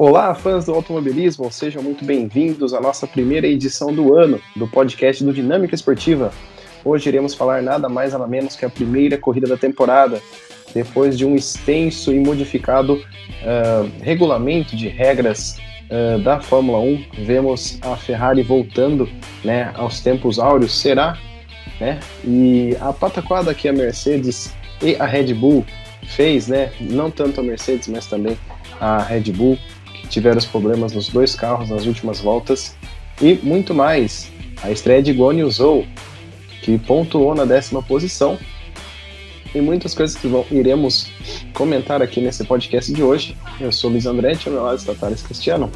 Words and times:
Olá, 0.00 0.32
fãs 0.32 0.64
do 0.64 0.72
automobilismo, 0.72 1.50
sejam 1.50 1.82
muito 1.82 2.04
bem-vindos 2.04 2.72
à 2.72 2.80
nossa 2.80 3.04
primeira 3.04 3.48
edição 3.48 3.92
do 3.92 4.14
ano 4.16 4.40
do 4.54 4.68
podcast 4.68 5.24
do 5.24 5.32
Dinâmica 5.32 5.74
Esportiva. 5.74 6.32
Hoje 6.84 7.08
iremos 7.08 7.34
falar 7.34 7.62
nada 7.62 7.88
mais 7.88 8.12
nada 8.12 8.24
menos 8.24 8.54
que 8.54 8.64
a 8.64 8.70
primeira 8.70 9.18
corrida 9.18 9.48
da 9.48 9.56
temporada, 9.56 10.22
depois 10.72 11.18
de 11.18 11.26
um 11.26 11.34
extenso 11.34 12.12
e 12.12 12.20
modificado 12.20 12.94
uh, 12.94 13.90
regulamento 14.00 14.76
de 14.76 14.86
regras 14.86 15.58
uh, 15.90 16.22
da 16.22 16.38
Fórmula 16.38 16.78
1. 16.78 17.24
Vemos 17.24 17.80
a 17.82 17.96
Ferrari 17.96 18.44
voltando 18.44 19.08
né, 19.42 19.72
aos 19.74 20.00
tempos 20.00 20.38
áureos, 20.38 20.78
será? 20.78 21.18
Né? 21.80 21.98
E 22.24 22.76
a 22.80 22.92
pataquada 22.92 23.52
que 23.52 23.66
a 23.66 23.72
Mercedes 23.72 24.54
e 24.80 24.94
a 24.94 25.06
Red 25.06 25.34
Bull 25.34 25.66
fez, 26.06 26.46
né? 26.46 26.70
não 26.80 27.10
tanto 27.10 27.40
a 27.40 27.42
Mercedes, 27.42 27.88
mas 27.88 28.06
também 28.06 28.38
a 28.80 28.98
Red 28.98 29.32
Bull, 29.32 29.58
tiveram 30.08 30.38
os 30.38 30.46
problemas 30.46 30.92
nos 30.92 31.08
dois 31.08 31.34
carros 31.34 31.70
nas 31.70 31.86
últimas 31.86 32.20
voltas, 32.20 32.76
e 33.20 33.34
muito 33.42 33.74
mais. 33.74 34.30
A 34.62 34.70
estreia 34.70 35.02
de 35.02 35.12
Guan 35.12 35.48
Zhou, 35.50 35.86
que 36.62 36.78
pontuou 36.78 37.34
na 37.34 37.44
décima 37.44 37.82
posição, 37.82 38.38
e 39.54 39.60
muitas 39.60 39.94
coisas 39.94 40.16
que 40.16 40.28
vão, 40.28 40.44
iremos 40.50 41.10
comentar 41.54 42.02
aqui 42.02 42.20
nesse 42.20 42.44
podcast 42.44 42.92
de 42.92 43.02
hoje. 43.02 43.36
Eu 43.60 43.72
sou 43.72 43.90
Luiz 43.90 44.06
Andretti, 44.06 44.48
ao 44.48 44.54
meu 44.54 44.62
lado 44.62 44.78
está 44.78 44.94
Thales 44.94 45.22
Cristiano. 45.22 45.70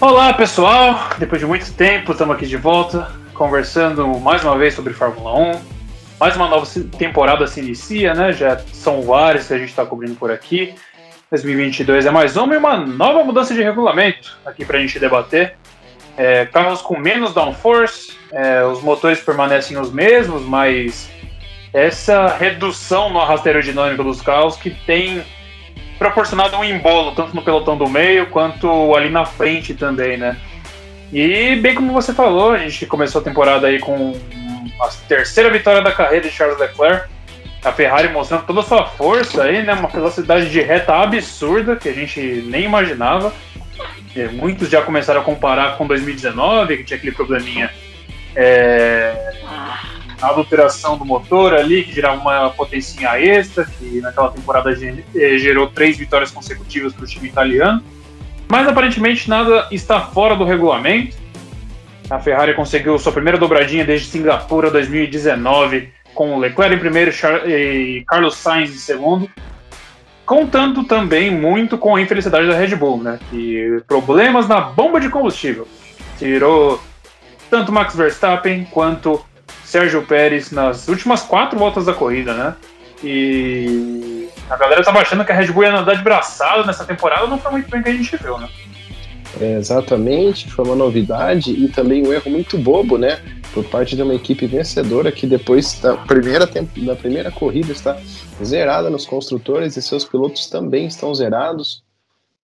Olá 0.00 0.32
pessoal, 0.32 1.10
depois 1.18 1.40
de 1.40 1.46
muito 1.46 1.70
tempo 1.72 2.12
estamos 2.12 2.34
aqui 2.34 2.46
de 2.46 2.56
volta, 2.56 3.10
conversando 3.34 4.06
mais 4.20 4.44
uma 4.44 4.56
vez 4.56 4.74
sobre 4.74 4.94
Fórmula 4.94 5.38
1. 5.38 5.60
Mais 6.20 6.36
uma 6.36 6.48
nova 6.48 6.66
temporada 6.98 7.46
se 7.46 7.60
inicia, 7.60 8.14
né? 8.14 8.32
Já 8.32 8.60
são 8.72 9.02
várias 9.02 9.46
que 9.46 9.54
a 9.54 9.58
gente 9.58 9.70
está 9.70 9.84
cobrindo 9.84 10.14
por 10.14 10.30
aqui. 10.30 10.74
2022 11.30 12.06
é 12.06 12.10
mais 12.10 12.36
uma 12.36 12.54
e 12.54 12.58
uma 12.58 12.76
nova 12.76 13.22
mudança 13.22 13.54
de 13.54 13.62
regulamento 13.62 14.36
aqui 14.44 14.64
para 14.64 14.78
a 14.78 14.80
gente 14.80 14.98
debater. 14.98 15.54
É, 16.16 16.44
carros 16.44 16.82
com 16.82 16.98
menos 16.98 17.32
downforce, 17.32 18.12
é, 18.32 18.64
os 18.64 18.82
motores 18.82 19.20
permanecem 19.20 19.78
os 19.78 19.92
mesmos, 19.92 20.42
mas 20.42 21.08
essa 21.72 22.36
redução 22.36 23.10
no 23.10 23.20
arrasto 23.20 23.46
aerodinâmico 23.46 24.02
dos 24.02 24.20
carros 24.20 24.56
que 24.56 24.70
tem 24.70 25.22
proporcionado 26.00 26.56
um 26.56 26.64
embolo, 26.64 27.14
tanto 27.14 27.34
no 27.36 27.42
pelotão 27.42 27.78
do 27.78 27.88
meio 27.88 28.26
quanto 28.26 28.96
ali 28.96 29.08
na 29.08 29.24
frente 29.24 29.72
também, 29.72 30.16
né? 30.16 30.36
E 31.12 31.54
bem 31.56 31.76
como 31.76 31.92
você 31.92 32.12
falou, 32.12 32.50
a 32.50 32.58
gente 32.58 32.84
começou 32.86 33.20
a 33.20 33.24
temporada 33.24 33.68
aí 33.68 33.78
com 33.78 34.18
a 34.80 34.88
terceira 35.06 35.48
vitória 35.48 35.80
da 35.80 35.92
carreira 35.92 36.28
de 36.28 36.34
Charles 36.34 36.58
Leclerc 36.58 37.08
a 37.62 37.72
Ferrari 37.72 38.08
mostrando 38.08 38.46
toda 38.46 38.60
a 38.60 38.62
sua 38.62 38.86
força 38.86 39.44
aí, 39.44 39.62
né? 39.62 39.74
Uma 39.74 39.88
velocidade 39.88 40.50
de 40.50 40.60
reta 40.60 40.94
absurda 40.94 41.76
que 41.76 41.88
a 41.88 41.92
gente 41.92 42.20
nem 42.46 42.64
imaginava. 42.64 43.32
É, 44.16 44.28
muitos 44.28 44.68
já 44.68 44.82
começaram 44.82 45.20
a 45.20 45.24
comparar 45.24 45.76
com 45.76 45.86
2019, 45.86 46.78
que 46.78 46.84
tinha 46.84 46.96
aquele 46.96 47.12
probleminha 47.12 47.70
é, 48.34 49.34
a 50.20 50.28
adulteração 50.28 50.96
do 50.96 51.04
motor 51.04 51.54
ali, 51.54 51.84
que 51.84 51.92
gerava 51.92 52.20
uma 52.20 52.50
potência 52.50 53.20
extra, 53.20 53.64
que 53.64 54.00
naquela 54.00 54.30
temporada 54.30 54.70
é, 54.72 55.38
gerou 55.38 55.68
três 55.68 55.96
vitórias 55.96 56.30
consecutivas 56.30 56.92
para 56.92 57.04
o 57.04 57.06
time 57.06 57.28
italiano. 57.28 57.82
Mas 58.48 58.66
aparentemente 58.66 59.28
nada 59.28 59.68
está 59.70 60.00
fora 60.00 60.34
do 60.34 60.44
regulamento. 60.44 61.16
A 62.08 62.18
Ferrari 62.18 62.54
conseguiu 62.54 62.98
sua 62.98 63.12
primeira 63.12 63.38
dobradinha 63.38 63.84
desde 63.84 64.08
Singapura 64.08 64.70
2019 64.70 65.99
com 66.20 66.36
Leclerc 66.36 66.74
em 66.74 66.78
primeiro 66.78 67.10
e 67.46 68.04
Carlos 68.06 68.36
Sainz 68.36 68.74
em 68.74 68.76
segundo, 68.76 69.26
contando 70.26 70.84
também 70.84 71.30
muito 71.30 71.78
com 71.78 71.96
a 71.96 72.02
infelicidade 72.02 72.46
da 72.46 72.54
Red 72.54 72.76
Bull, 72.76 73.02
né? 73.02 73.18
Que 73.30 73.80
problemas 73.88 74.46
na 74.46 74.60
bomba 74.60 75.00
de 75.00 75.08
combustível 75.08 75.66
tirou 76.18 76.78
tanto 77.48 77.72
Max 77.72 77.96
Verstappen 77.96 78.68
quanto 78.70 79.24
Sérgio 79.64 80.02
Pérez 80.02 80.50
nas 80.50 80.88
últimas 80.88 81.22
quatro 81.22 81.58
voltas 81.58 81.86
da 81.86 81.94
corrida, 81.94 82.34
né? 82.34 82.54
E 83.02 84.28
a 84.50 84.58
galera 84.58 84.84
tava 84.84 84.98
achando 84.98 85.24
que 85.24 85.32
a 85.32 85.34
Red 85.34 85.46
Bull 85.46 85.62
ia 85.62 85.72
nadar 85.72 85.96
de 85.96 86.02
braçada 86.02 86.64
nessa 86.66 86.84
temporada, 86.84 87.26
não 87.28 87.38
foi 87.38 87.52
muito 87.52 87.70
bem 87.70 87.82
que 87.82 87.88
a 87.88 87.92
gente 87.94 88.14
viu, 88.18 88.36
né? 88.36 88.46
É, 89.40 89.54
exatamente, 89.54 90.50
foi 90.50 90.66
uma 90.66 90.76
novidade 90.76 91.50
e 91.50 91.66
também 91.68 92.06
um 92.06 92.12
erro 92.12 92.30
muito 92.30 92.58
bobo, 92.58 92.98
né? 92.98 93.18
Por 93.52 93.64
parte 93.64 93.96
de 93.96 94.02
uma 94.02 94.14
equipe 94.14 94.46
vencedora 94.46 95.10
que 95.10 95.26
depois 95.26 95.78
da 95.80 95.96
primeira, 95.96 96.46
da 96.46 96.96
primeira 96.96 97.30
corrida 97.30 97.72
está 97.72 98.00
zerada 98.44 98.88
nos 98.88 99.06
construtores 99.06 99.76
e 99.76 99.82
seus 99.82 100.04
pilotos 100.04 100.46
também 100.46 100.86
estão 100.86 101.14
zerados. 101.14 101.82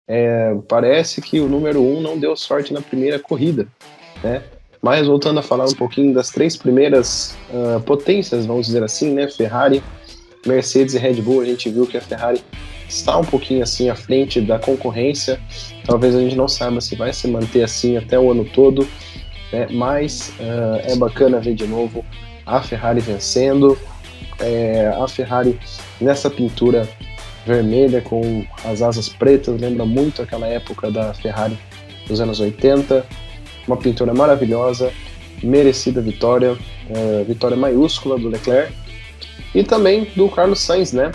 É, 0.08 0.54
parece 0.68 1.20
que 1.20 1.40
o 1.40 1.48
número 1.48 1.82
um 1.82 2.00
não 2.00 2.18
deu 2.18 2.36
sorte 2.36 2.72
na 2.72 2.80
primeira 2.80 3.18
corrida, 3.18 3.66
né? 4.22 4.42
Mas 4.80 5.06
voltando 5.06 5.40
a 5.40 5.42
falar 5.42 5.64
um 5.64 5.74
pouquinho 5.74 6.14
das 6.14 6.30
três 6.30 6.56
primeiras 6.56 7.36
uh, 7.50 7.80
potências, 7.80 8.46
vamos 8.46 8.66
dizer 8.66 8.84
assim, 8.84 9.12
né? 9.12 9.28
Ferrari, 9.28 9.82
Mercedes 10.46 10.94
e 10.94 10.98
Red 10.98 11.14
Bull, 11.22 11.40
a 11.40 11.44
gente 11.44 11.68
viu 11.70 11.86
que 11.86 11.96
a 11.96 12.00
Ferrari 12.00 12.40
está 12.88 13.16
um 13.16 13.24
pouquinho 13.24 13.64
assim 13.64 13.88
à 13.88 13.96
frente 13.96 14.40
da 14.40 14.60
concorrência. 14.60 15.40
Talvez 15.84 16.14
a 16.14 16.20
gente 16.20 16.36
não 16.36 16.46
saiba 16.46 16.80
se 16.80 16.94
vai 16.94 17.12
se 17.12 17.26
manter 17.26 17.64
assim 17.64 17.96
até 17.96 18.16
o 18.16 18.30
ano 18.30 18.44
todo 18.44 18.86
né? 19.56 19.66
mas 19.70 20.32
uh, 20.40 20.92
é 20.92 20.96
bacana 20.96 21.40
ver 21.40 21.54
de 21.54 21.66
novo 21.66 22.04
a 22.44 22.62
Ferrari 22.62 23.00
vencendo, 23.00 23.76
é, 24.38 24.88
a 24.88 25.08
Ferrari 25.08 25.58
nessa 26.00 26.30
pintura 26.30 26.88
vermelha 27.44 28.00
com 28.00 28.44
as 28.64 28.82
asas 28.82 29.08
pretas, 29.08 29.60
lembra 29.60 29.84
muito 29.84 30.22
aquela 30.22 30.46
época 30.46 30.90
da 30.90 31.12
Ferrari 31.14 31.58
dos 32.06 32.20
anos 32.20 32.38
80, 32.38 33.04
uma 33.66 33.76
pintura 33.76 34.14
maravilhosa, 34.14 34.92
merecida 35.42 36.00
vitória, 36.00 36.56
é, 36.88 37.24
vitória 37.24 37.56
maiúscula 37.56 38.18
do 38.18 38.28
Leclerc 38.28 38.72
e 39.54 39.62
também 39.64 40.08
do 40.16 40.28
Carlos 40.28 40.60
Sainz, 40.60 40.92
né? 40.92 41.10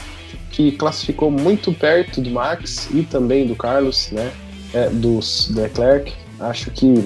Que 0.51 0.71
classificou 0.73 1.31
muito 1.31 1.71
perto 1.71 2.19
do 2.19 2.29
Max 2.29 2.89
e 2.93 3.03
também 3.03 3.47
do 3.47 3.55
Carlos, 3.55 4.09
né? 4.11 4.31
É, 4.73 4.89
dos 4.89 5.49
Leclerc. 5.55 6.13
Acho 6.39 6.71
que 6.71 7.05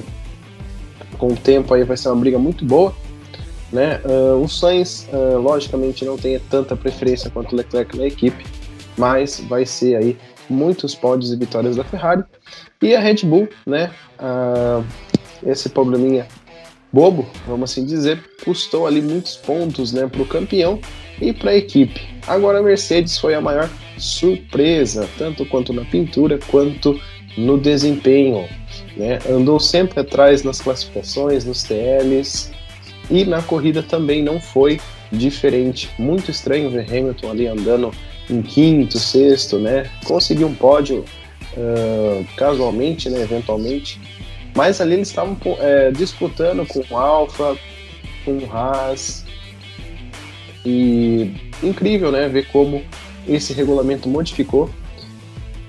com 1.16 1.28
o 1.28 1.36
tempo 1.36 1.74
aí 1.74 1.84
vai 1.84 1.98
ser 1.98 2.10
uma 2.10 2.18
briga 2.18 2.38
muito 2.38 2.66
boa. 2.66 2.94
Né? 3.72 4.00
Uh, 4.06 4.42
o 4.42 4.48
Sainz, 4.48 5.08
uh, 5.12 5.38
logicamente, 5.40 6.06
não 6.06 6.18
tem 6.18 6.40
tanta 6.40 6.76
preferência 6.76 7.30
quanto 7.30 7.54
o 7.54 7.56
Leclerc 7.56 7.98
na 7.98 8.06
equipe, 8.06 8.46
mas 8.98 9.44
vai 9.50 9.66
ser 9.66 9.96
aí 9.96 10.18
muitos 10.50 10.96
pódios 10.96 11.34
e 11.34 11.36
vitórias 11.36 11.76
da 11.76 11.84
Ferrari. 11.84 12.24
E 12.82 12.96
a 12.96 13.00
Red 13.00 13.24
Bull, 13.24 13.50
né? 13.66 13.92
Uh, 14.20 14.86
esse 15.46 15.70
probleminha 15.70 16.28
bobo, 16.96 17.28
vamos 17.46 17.72
assim 17.72 17.86
dizer, 17.86 18.24
custou 18.46 18.88
ali 18.88 19.02
muitos 19.02 19.36
pontos 19.36 19.92
né, 19.92 20.08
para 20.08 20.22
o 20.22 20.26
campeão 20.26 20.80
e 21.22 21.34
para 21.34 21.52
a 21.52 21.56
equipe. 21.56 22.02
Agora 22.26 22.60
a 22.60 22.64
Mercedes 22.64 23.18
foi 23.18 23.36
a 23.36 23.42
maior 23.42 23.70
surpresa, 23.98 25.08
tanto 25.18 25.46
quanto 25.46 25.74
na 25.74 25.84
pintura 25.84 26.40
quanto 26.48 26.98
no 27.38 27.58
desempenho. 27.58 28.48
Né? 28.96 29.20
Andou 29.30 29.60
sempre 29.60 30.00
atrás 30.00 30.44
nas 30.44 30.62
classificações, 30.62 31.46
nos 31.46 31.64
TLs, 31.64 32.52
e 33.10 33.26
na 33.26 33.42
corrida 33.42 33.84
também 33.84 34.24
não 34.24 34.40
foi 34.40 34.80
diferente. 35.12 35.90
Muito 36.00 36.32
estranho 36.32 36.70
ver 36.70 36.88
Hamilton 36.90 37.30
ali 37.30 37.48
andando 37.48 37.92
em 38.30 38.42
quinto, 38.42 38.98
sexto, 38.98 39.60
né? 39.60 39.90
Conseguiu 40.04 40.48
um 40.48 40.56
pódio 40.56 41.06
uh, 41.56 42.26
casualmente, 42.36 43.10
né? 43.10 43.22
Eventualmente. 43.22 44.00
Mas 44.56 44.80
ali 44.80 44.94
eles 44.94 45.10
estavam 45.10 45.38
é, 45.60 45.92
disputando 45.92 46.66
com 46.66 46.82
o 46.90 46.98
Alfa, 46.98 47.58
com 48.24 48.38
o 48.38 48.52
Haas. 48.52 49.26
E 50.66 51.32
incrível, 51.62 52.12
né? 52.12 52.28
Ver 52.30 52.48
como 52.48 52.82
esse 53.28 53.54
regulamento 53.54 54.08
modificou 54.08 54.70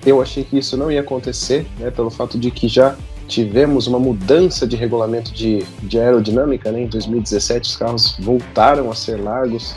eu 0.07 0.23
achei 0.23 0.45
que 0.45 0.57
isso 0.57 0.77
não 0.77 0.91
ia 0.91 1.01
acontecer, 1.01 1.67
né, 1.81 1.91
pelo 1.91 2.11
fato 2.11 2.39
de 2.39 2.51
que 2.53 2.69
já 2.69 2.97
tivemos 3.27 3.87
uma 3.87 3.99
mudança 3.99 4.67
de 4.67 4.77
regulamento 4.77 5.33
de, 5.33 5.63
de 5.83 5.99
aerodinâmica, 5.99 6.71
né, 6.71 6.83
em 6.83 6.87
2017 6.87 7.69
os 7.69 7.77
carros 7.77 8.17
voltaram 8.19 8.91
a 8.91 8.95
ser 8.95 9.17
largos, 9.17 9.75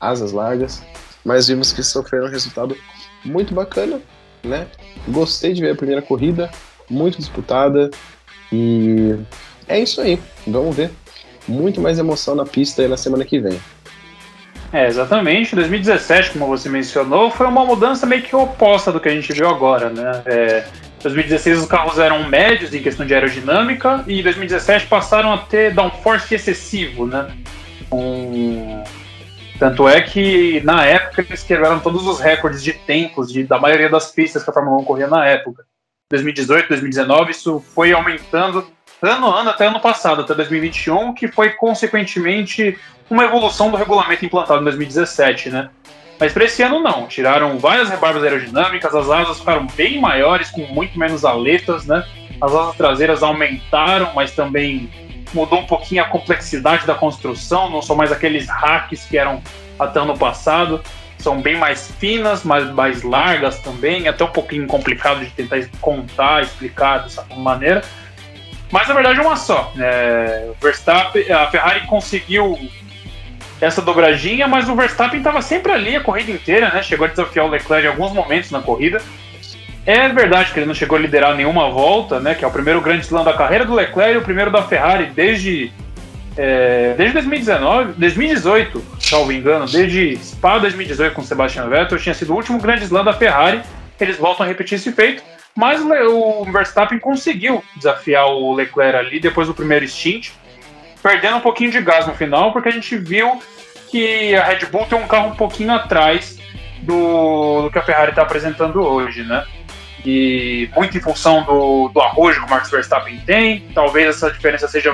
asas 0.00 0.32
largas, 0.32 0.82
mas 1.24 1.48
vimos 1.48 1.72
que 1.72 1.82
sofreram 1.82 2.26
um 2.26 2.30
resultado 2.30 2.76
muito 3.24 3.54
bacana, 3.54 4.00
né? 4.42 4.66
Gostei 5.08 5.52
de 5.52 5.60
ver 5.60 5.70
a 5.70 5.76
primeira 5.76 6.02
corrida, 6.02 6.50
muito 6.90 7.18
disputada 7.18 7.90
e 8.52 9.16
é 9.68 9.80
isso 9.80 10.00
aí. 10.00 10.18
Vamos 10.46 10.74
ver 10.74 10.90
muito 11.46 11.80
mais 11.80 11.98
emoção 11.98 12.34
na 12.34 12.44
pista 12.44 12.86
na 12.86 12.96
semana 12.96 13.24
que 13.24 13.38
vem. 13.38 13.60
É, 14.72 14.86
exatamente. 14.86 15.54
2017, 15.54 16.30
como 16.30 16.46
você 16.46 16.68
mencionou, 16.68 17.30
foi 17.30 17.46
uma 17.46 17.64
mudança 17.64 18.06
meio 18.06 18.22
que 18.22 18.34
oposta 18.34 18.90
do 18.90 18.98
que 18.98 19.08
a 19.08 19.12
gente 19.12 19.32
viu 19.32 19.48
agora, 19.48 19.90
né? 19.90 20.22
É, 20.24 20.64
2016 21.02 21.58
os 21.58 21.66
carros 21.66 21.98
eram 21.98 22.28
médios 22.28 22.72
em 22.72 22.82
questão 22.82 23.04
de 23.04 23.14
aerodinâmica 23.14 24.04
e 24.06 24.20
em 24.20 24.22
2017 24.22 24.86
passaram 24.86 25.32
a 25.32 25.38
ter 25.38 25.74
downforce 25.74 26.34
excessivo, 26.34 27.06
né? 27.06 27.34
Um... 27.90 28.82
Tanto 29.58 29.88
é 29.88 30.00
que 30.00 30.60
na 30.64 30.84
época 30.84 31.22
eles 31.22 31.42
quebraram 31.42 31.78
todos 31.78 32.06
os 32.06 32.18
recordes 32.18 32.64
de 32.64 32.72
tempos 32.72 33.32
de, 33.32 33.44
da 33.44 33.58
maioria 33.58 33.88
das 33.88 34.10
pistas 34.10 34.42
que 34.42 34.50
a 34.50 34.52
Fórmula 34.52 34.80
1 34.80 34.84
corria 34.84 35.06
na 35.06 35.24
época. 35.26 35.64
2018, 36.10 36.68
2019, 36.68 37.30
isso 37.30 37.60
foi 37.74 37.92
aumentando 37.92 38.66
ano 39.00 39.26
a 39.26 39.40
ano 39.40 39.50
até 39.50 39.66
ano 39.66 39.80
passado, 39.80 40.22
até 40.22 40.34
2021, 40.34 41.14
que 41.14 41.28
foi 41.28 41.50
consequentemente 41.50 42.78
uma 43.08 43.24
evolução 43.24 43.70
do 43.70 43.76
regulamento 43.76 44.24
implantado 44.24 44.60
em 44.60 44.64
2017, 44.64 45.50
né? 45.50 45.70
Mas 46.22 46.32
para 46.32 46.44
esse 46.44 46.62
ano 46.62 46.78
não, 46.78 47.08
tiraram 47.08 47.58
várias 47.58 47.90
rebarbas 47.90 48.22
aerodinâmicas, 48.22 48.94
as 48.94 49.10
asas 49.10 49.40
ficaram 49.40 49.66
bem 49.74 50.00
maiores, 50.00 50.52
com 50.52 50.60
muito 50.66 50.96
menos 50.96 51.24
aletas, 51.24 51.84
né? 51.84 52.06
As 52.40 52.54
asas 52.54 52.76
traseiras 52.76 53.24
aumentaram, 53.24 54.12
mas 54.14 54.30
também 54.30 54.88
mudou 55.34 55.58
um 55.58 55.66
pouquinho 55.66 56.00
a 56.00 56.04
complexidade 56.04 56.86
da 56.86 56.94
construção, 56.94 57.68
não 57.68 57.82
são 57.82 57.96
mais 57.96 58.12
aqueles 58.12 58.48
hacks 58.48 59.04
que 59.04 59.18
eram 59.18 59.42
até 59.76 59.98
ano 59.98 60.16
passado, 60.16 60.80
são 61.18 61.42
bem 61.42 61.56
mais 61.56 61.90
finas, 61.98 62.44
mais, 62.44 62.70
mais 62.70 63.02
largas 63.02 63.58
também, 63.58 64.06
até 64.06 64.22
um 64.22 64.30
pouquinho 64.30 64.68
complicado 64.68 65.24
de 65.24 65.30
tentar 65.32 65.58
contar, 65.80 66.44
explicar 66.44 66.98
dessa 66.98 67.26
maneira. 67.36 67.82
Mas 68.70 68.86
na 68.86 68.94
verdade 68.94 69.18
é 69.18 69.22
uma 69.22 69.34
só. 69.34 69.72
É, 69.76 70.50
a 71.34 71.50
Ferrari 71.50 71.84
conseguiu 71.88 72.56
essa 73.62 73.80
dobradinha, 73.80 74.48
mas 74.48 74.68
o 74.68 74.74
Verstappen 74.74 75.18
estava 75.18 75.40
sempre 75.40 75.70
ali 75.70 75.94
a 75.94 76.00
corrida 76.00 76.32
inteira, 76.32 76.68
né? 76.74 76.82
Chegou 76.82 77.06
a 77.06 77.08
desafiar 77.08 77.46
o 77.46 77.48
Leclerc 77.48 77.86
em 77.86 77.90
alguns 77.90 78.12
momentos 78.12 78.50
na 78.50 78.60
corrida. 78.60 79.00
É 79.86 80.08
verdade 80.08 80.52
que 80.52 80.58
ele 80.58 80.66
não 80.66 80.74
chegou 80.74 80.98
a 80.98 81.00
liderar 81.00 81.36
nenhuma 81.36 81.70
volta, 81.70 82.18
né? 82.18 82.34
Que 82.34 82.44
é 82.44 82.48
o 82.48 82.50
primeiro 82.50 82.80
grande 82.80 83.04
slam 83.04 83.22
da 83.22 83.32
carreira 83.32 83.64
do 83.64 83.72
Leclerc 83.72 84.14
e 84.14 84.16
o 84.16 84.22
primeiro 84.22 84.50
da 84.50 84.62
Ferrari 84.62 85.06
desde 85.06 85.72
é, 86.36 86.94
desde 86.96 87.14
2019, 87.14 87.92
2018, 87.92 88.84
salvo 88.98 89.32
engano, 89.32 89.66
desde 89.66 90.16
Spa 90.16 90.58
2018 90.58 91.14
com 91.14 91.22
Sebastian 91.22 91.68
Vettel, 91.68 91.98
tinha 91.98 92.14
sido 92.14 92.32
o 92.32 92.36
último 92.36 92.58
grande 92.58 92.84
slam 92.84 93.04
da 93.04 93.12
Ferrari. 93.12 93.60
Eles 94.00 94.16
voltam 94.16 94.44
a 94.44 94.48
repetir 94.48 94.76
esse 94.76 94.90
feito, 94.90 95.22
mas 95.54 95.80
o 95.80 96.44
Verstappen 96.50 96.98
conseguiu 96.98 97.62
desafiar 97.76 98.26
o 98.26 98.54
Leclerc 98.54 98.96
ali 98.96 99.20
depois 99.20 99.46
do 99.46 99.54
primeiro 99.54 99.86
stint, 99.86 100.30
perdendo 101.02 101.36
um 101.36 101.40
pouquinho 101.40 101.70
de 101.70 101.80
gás 101.80 102.06
no 102.06 102.14
final, 102.14 102.52
porque 102.52 102.68
a 102.68 102.72
gente 102.72 102.96
viu 102.96 103.40
que 103.90 104.34
a 104.34 104.44
Red 104.44 104.66
Bull 104.66 104.86
tem 104.86 104.98
um 104.98 105.06
carro 105.06 105.28
um 105.28 105.34
pouquinho 105.34 105.72
atrás 105.72 106.38
do, 106.82 107.62
do 107.62 107.70
que 107.70 107.78
a 107.78 107.82
Ferrari 107.82 108.10
está 108.10 108.22
apresentando 108.22 108.80
hoje, 108.80 109.22
né? 109.24 109.44
E 110.04 110.68
muito 110.74 110.96
em 110.96 111.00
função 111.00 111.44
do, 111.44 111.88
do 111.88 112.00
arrojo 112.00 112.40
que 112.40 112.46
o 112.46 112.50
Max 112.50 112.70
Verstappen 112.70 113.20
tem, 113.26 113.68
talvez 113.74 114.08
essa 114.08 114.30
diferença 114.30 114.66
seja 114.66 114.92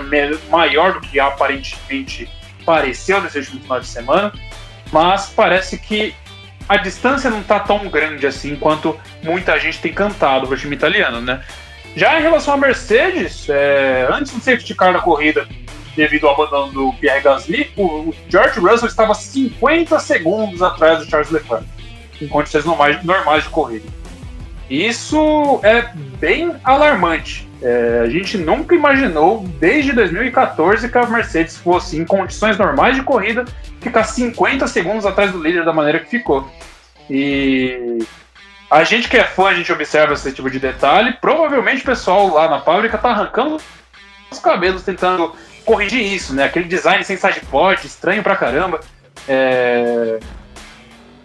maior 0.51 0.95
do 0.95 1.01
que 1.01 1.19
aparentemente 1.19 2.29
pareceu 2.65 3.23
nesse 3.23 3.39
último 3.39 3.61
final 3.61 3.81
de 3.81 3.87
semana, 3.87 4.33
mas 4.93 5.33
parece 5.35 5.79
que 5.79 6.15
a 6.69 6.77
distância 6.77 7.31
não 7.31 7.41
está 7.41 7.59
tão 7.59 7.89
grande 7.89 8.27
assim 8.27 8.55
quanto 8.57 8.99
muita 9.23 9.59
gente 9.59 9.81
tem 9.81 9.93
cantado 9.93 10.47
para 10.47 10.55
o 10.55 10.59
time 10.59 10.77
italiano, 10.77 11.21
né? 11.21 11.43
Já 11.97 12.19
em 12.19 12.23
relação 12.23 12.55
à 12.55 12.57
Mercedes, 12.59 13.49
é, 13.49 14.07
antes 14.11 14.33
do 14.33 14.41
safety 14.41 14.75
car 14.75 14.93
da 14.93 15.01
corrida, 15.01 15.49
devido 15.99 16.29
ao 16.29 16.41
abandono 16.41 16.73
do 16.73 16.93
Pierre 16.93 17.21
Gasly, 17.21 17.73
o 17.77 18.15
George 18.29 18.61
Russell 18.61 18.87
estava 18.87 19.15
50 19.15 19.99
segundos 19.99 20.63
atrás 20.63 21.01
do 21.01 21.11
Charles 21.11 21.29
Leclerc, 21.29 21.67
em 22.23 22.29
condições 22.29 22.65
normais, 22.65 23.03
normais 23.03 23.43
de 23.43 23.51
corrida. 23.51 23.85
Isso 24.71 25.59
é 25.65 25.91
bem 26.21 26.55
alarmante. 26.63 27.49
É, 27.61 28.03
a 28.05 28.09
gente 28.09 28.39
nunca 28.39 28.77
imaginou, 28.77 29.45
desde 29.59 29.93
2014, 29.93 30.89
que 30.89 30.97
a 30.97 31.05
Mercedes 31.05 31.57
fosse, 31.57 31.99
em 31.99 32.05
condições 32.05 32.57
normais 32.57 32.95
de 32.95 33.03
corrida, 33.03 33.45
ficar 33.81 34.05
50 34.05 34.69
segundos 34.69 35.05
atrás 35.05 35.33
do 35.33 35.43
líder 35.43 35.65
da 35.65 35.73
maneira 35.73 35.99
que 35.99 36.09
ficou. 36.09 36.49
E 37.11 37.99
a 38.71 38.85
gente 38.85 39.09
que 39.09 39.17
é 39.17 39.25
fã, 39.25 39.49
a 39.49 39.55
gente 39.55 39.73
observa 39.73 40.13
esse 40.13 40.31
tipo 40.31 40.49
de 40.49 40.61
detalhe. 40.61 41.15
Provavelmente 41.21 41.83
o 41.83 41.87
pessoal 41.87 42.29
lá 42.29 42.49
na 42.49 42.61
fábrica 42.61 42.95
está 42.95 43.11
arrancando 43.11 43.61
os 44.31 44.39
cabelos 44.39 44.85
tentando 44.85 45.35
corrigir 45.69 46.01
isso, 46.01 46.35
né? 46.35 46.45
Aquele 46.45 46.65
design 46.65 47.05
sem 47.05 47.19
sideporte, 47.19 47.87
estranho 47.87 48.23
pra 48.23 48.35
caramba. 48.35 48.81
É... 49.29 50.19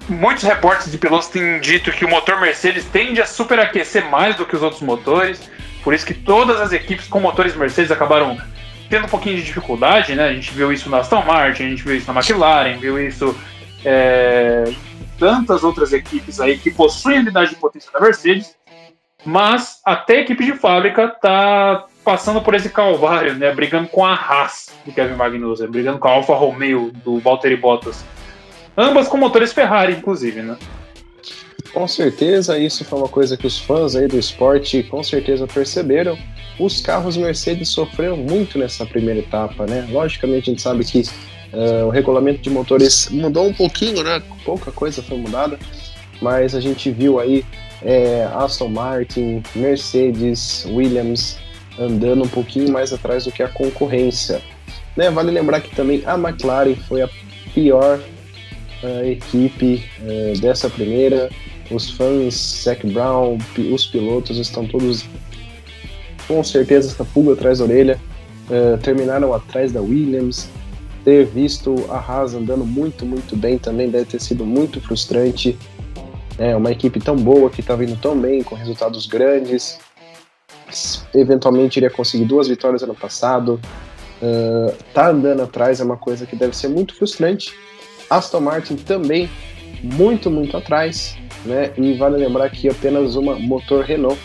Muitos 0.10 0.44
reportes 0.44 0.92
de 0.92 0.98
pilotos 0.98 1.30
têm 1.30 1.62
dito 1.62 1.90
que 1.94 2.04
o 2.04 2.10
motor 2.10 2.42
Mercedes 2.42 2.84
tende 2.84 3.22
a 3.22 3.26
superaquecer 3.26 4.04
mais 4.10 4.36
do 4.36 4.46
que 4.46 4.54
os 4.54 4.62
outros 4.62 4.82
motores, 4.82 5.50
por 5.82 5.94
isso 5.94 6.06
que 6.06 6.14
todas 6.14 6.60
as 6.60 6.74
equipes 6.74 7.08
com 7.08 7.22
motores 7.22 7.56
Mercedes 7.56 7.90
acabaram 7.90 8.38
tendo 8.90 9.06
um 9.06 9.10
pouquinho 9.10 9.38
de 9.38 9.44
dificuldade, 9.44 10.14
né? 10.14 10.28
A 10.28 10.34
gente 10.34 10.52
viu 10.52 10.74
isso 10.74 10.90
na 10.90 10.98
Aston 10.98 11.24
Martin, 11.24 11.64
a 11.64 11.70
gente 11.70 11.84
viu 11.84 11.96
isso 11.96 12.12
na 12.12 12.20
McLaren, 12.20 12.78
viu 12.80 13.00
isso 13.00 13.34
é... 13.86 14.66
tantas 15.18 15.64
outras 15.64 15.94
equipes 15.94 16.42
aí 16.42 16.58
que 16.58 16.70
possuem 16.70 17.20
unidade 17.20 17.52
de 17.52 17.56
potência 17.56 17.90
da 17.94 18.02
Mercedes, 18.02 18.58
mas 19.24 19.80
até 19.86 20.18
a 20.18 20.20
equipe 20.20 20.44
de 20.44 20.54
fábrica 20.54 21.08
tá 21.08 21.86
passando 22.04 22.42
por 22.42 22.54
esse 22.54 22.70
calvário, 22.70 23.36
né? 23.36 23.54
Brigando 23.54 23.88
com 23.88 24.06
a 24.06 24.14
Haas 24.14 24.72
do 24.86 24.92
Kevin 24.92 25.16
Magnussen, 25.16 25.68
brigando 25.68 26.00
com 26.00 26.08
a 26.08 26.12
Alfa 26.12 26.34
Romeo 26.36 26.92
do 27.04 27.20
Valtteri 27.20 27.56
Bottas. 27.56 28.04
Ambas 28.78 29.08
com 29.08 29.18
motores 29.18 29.54
Ferrari, 29.54 29.94
inclusive, 29.94 30.42
né? 30.42 30.58
Com 31.74 31.88
certeza, 31.88 32.58
isso 32.58 32.86
foi 32.86 33.00
uma 33.00 33.08
coisa 33.08 33.36
que 33.36 33.48
os 33.48 33.58
fãs 33.58 33.96
aí 33.96 34.08
do 34.08 34.18
esporte 34.18 34.84
com 34.84 35.04
certeza 35.04 35.48
perceberam. 35.48 36.18
Os 36.60 36.82
carros 36.82 37.18
Mercedes 37.18 37.70
sofreram 37.70 38.16
muito 38.16 38.60
nessa 38.60 38.86
primeira 38.86 39.20
etapa, 39.20 39.66
né? 39.66 39.88
Logicamente, 39.90 40.50
a 40.50 40.54
gente 40.54 40.62
sabe 40.62 40.86
que 40.86 41.02
uh, 41.02 41.88
o 41.88 41.90
regulamento 41.90 42.42
de 42.42 42.50
motores 42.50 43.10
mudou 43.10 43.48
um 43.48 43.54
pouquinho, 43.54 44.04
né? 44.04 44.22
Pouca 44.46 44.72
coisa 44.72 45.02
foi 45.02 45.18
mudada, 45.18 45.58
mas 46.22 46.54
a 46.54 46.60
gente 46.60 46.92
viu 46.92 47.20
aí 47.20 47.44
é, 47.82 48.28
Aston 48.34 48.70
Martin, 48.70 49.42
Mercedes, 49.56 50.66
Williams, 50.70 51.38
andando 51.80 52.24
um 52.24 52.28
pouquinho 52.28 52.72
mais 52.72 52.94
atrás 52.94 53.26
do 53.26 53.32
que 53.32 53.44
a 53.44 53.48
concorrência. 53.48 54.42
Né? 54.96 55.10
Vale 55.10 55.32
lembrar 55.32 55.62
que 55.62 55.76
também 55.76 56.04
a 56.06 56.16
McLaren 56.16 56.76
foi 56.88 57.02
a 57.02 57.10
pior 57.54 58.00
uh, 58.84 59.06
equipe 59.06 59.84
uh, 60.02 60.40
dessa 60.40 60.70
primeira. 60.70 61.30
Os 61.72 61.90
fãs, 61.92 62.64
Zac 62.64 62.86
Brown, 62.88 63.38
os 63.72 63.86
pilotos 63.88 64.38
estão 64.38 64.68
todos 64.68 65.06
com 66.28 66.44
certeza 66.44 66.92
essa 66.92 67.06
pulga 67.06 67.34
atrás 67.34 67.60
da 67.60 67.66
orelha. 67.66 68.00
Uh, 68.50 68.78
terminaram 68.78 69.34
atrás 69.34 69.72
da 69.72 69.82
Williams. 69.82 70.50
Ter 71.04 71.26
visto 71.26 71.86
a 71.90 71.98
Haas 71.98 72.34
andando 72.34 72.66
muito, 72.66 73.06
muito 73.06 73.36
bem 73.36 73.58
também 73.58 73.90
deve 73.90 74.06
ter 74.06 74.22
sido 74.22 74.46
muito 74.46 74.80
frustrante. 74.80 75.58
É 76.38 76.56
uma 76.56 76.72
equipe 76.72 77.00
tão 77.00 77.16
boa 77.16 77.50
que 77.50 77.62
está 77.62 77.76
vindo 77.76 78.00
tão 78.00 78.18
bem, 78.18 78.42
com 78.42 78.56
resultados 78.56 79.06
grandes 79.06 79.80
eventualmente 81.14 81.78
iria 81.78 81.90
conseguir 81.90 82.26
duas 82.26 82.48
vitórias 82.48 82.84
ano 82.84 82.96
passado. 82.96 83.60
Uh, 84.22 84.74
tá 84.94 85.10
andando 85.10 85.42
atrás 85.42 85.80
é 85.80 85.84
uma 85.84 85.98
coisa 85.98 86.26
que 86.26 86.36
deve 86.36 86.56
ser 86.56 86.70
muito 86.70 86.96
frustrante. 86.96 87.54
Aston 88.10 88.42
Martin 88.42 88.76
também 88.76 89.30
muito, 89.84 90.32
muito 90.32 90.56
atrás, 90.56 91.18
né? 91.46 91.72
E 91.78 91.94
vale 91.94 92.18
lembrar 92.18 92.50
que 92.50 92.70
apenas 92.70 93.16
uma 93.16 93.38
motor 93.38 93.84
Renault. 93.84 94.20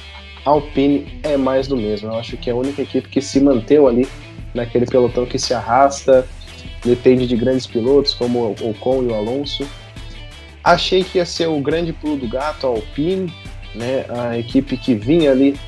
Alpine 0.44 1.20
é 1.22 1.36
mais 1.36 1.66
do 1.66 1.76
mesmo. 1.76 2.08
Eu 2.08 2.18
acho 2.18 2.36
que 2.36 2.48
é 2.48 2.52
a 2.52 2.56
única 2.56 2.80
equipe 2.80 3.08
que 3.08 3.20
se 3.20 3.40
manteve 3.40 3.84
ali 3.86 4.08
naquele 4.54 4.86
pelotão 4.86 5.26
que 5.26 5.38
se 5.38 5.52
arrasta, 5.52 6.26
depende 6.84 7.26
de 7.26 7.36
grandes 7.36 7.66
pilotos 7.66 8.14
como 8.14 8.56
o 8.60 8.70
Ocon 8.70 9.02
e 9.02 9.06
o 9.06 9.14
Alonso. 9.14 9.66
Achei 10.62 11.04
que 11.04 11.18
ia 11.18 11.26
ser 11.26 11.48
o 11.48 11.60
grande 11.60 11.92
pulo 11.92 12.16
do 12.16 12.28
gato, 12.28 12.66
a 12.66 12.70
Alpine, 12.70 13.32
né? 13.74 14.04
A 14.08 14.38
equipe 14.38 14.76
que 14.76 14.94
vinha 14.94 15.30
ali 15.32 15.58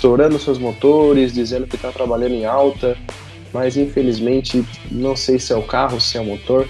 estourando 0.00 0.38
seus 0.38 0.58
motores, 0.58 1.34
dizendo 1.34 1.66
que 1.66 1.76
está 1.76 1.92
trabalhando 1.92 2.32
em 2.32 2.46
alta, 2.46 2.96
mas 3.52 3.76
infelizmente 3.76 4.64
não 4.90 5.14
sei 5.14 5.38
se 5.38 5.52
é 5.52 5.56
o 5.56 5.62
carro, 5.62 6.00
se 6.00 6.16
é 6.16 6.20
o 6.22 6.24
motor. 6.24 6.66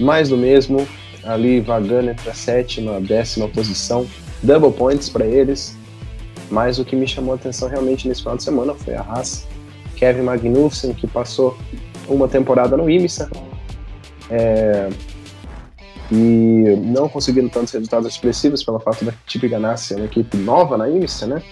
Mais 0.00 0.28
do 0.28 0.36
mesmo, 0.36 0.88
ali 1.22 1.60
vagando 1.60 2.10
entre 2.10 2.28
a 2.28 2.34
sétima 2.34 3.00
décima 3.00 3.46
posição, 3.46 4.08
double 4.42 4.72
points 4.72 5.08
para 5.08 5.24
eles. 5.24 5.78
Mas 6.50 6.80
o 6.80 6.84
que 6.84 6.96
me 6.96 7.06
chamou 7.06 7.32
a 7.32 7.36
atenção 7.36 7.68
realmente 7.68 8.08
nesse 8.08 8.22
final 8.22 8.36
de 8.36 8.42
semana 8.42 8.74
foi 8.74 8.94
a 8.94 9.02
Haas. 9.02 9.46
Kevin 9.94 10.22
Magnussen, 10.22 10.92
que 10.94 11.06
passou 11.06 11.56
uma 12.08 12.26
temporada 12.26 12.76
no 12.76 12.90
IMSA, 12.90 13.30
é, 14.30 14.88
e 16.10 16.76
não 16.82 17.08
conseguindo 17.08 17.48
tantos 17.48 17.72
resultados 17.72 18.08
expressivos 18.08 18.64
pelo 18.64 18.80
fato 18.80 19.04
da 19.04 19.12
equipe 19.12 19.46
Ganassi 19.46 19.94
uma 19.94 20.06
equipe 20.06 20.36
nova 20.38 20.76
na 20.76 20.88
IMSA, 20.88 21.26
né? 21.28 21.42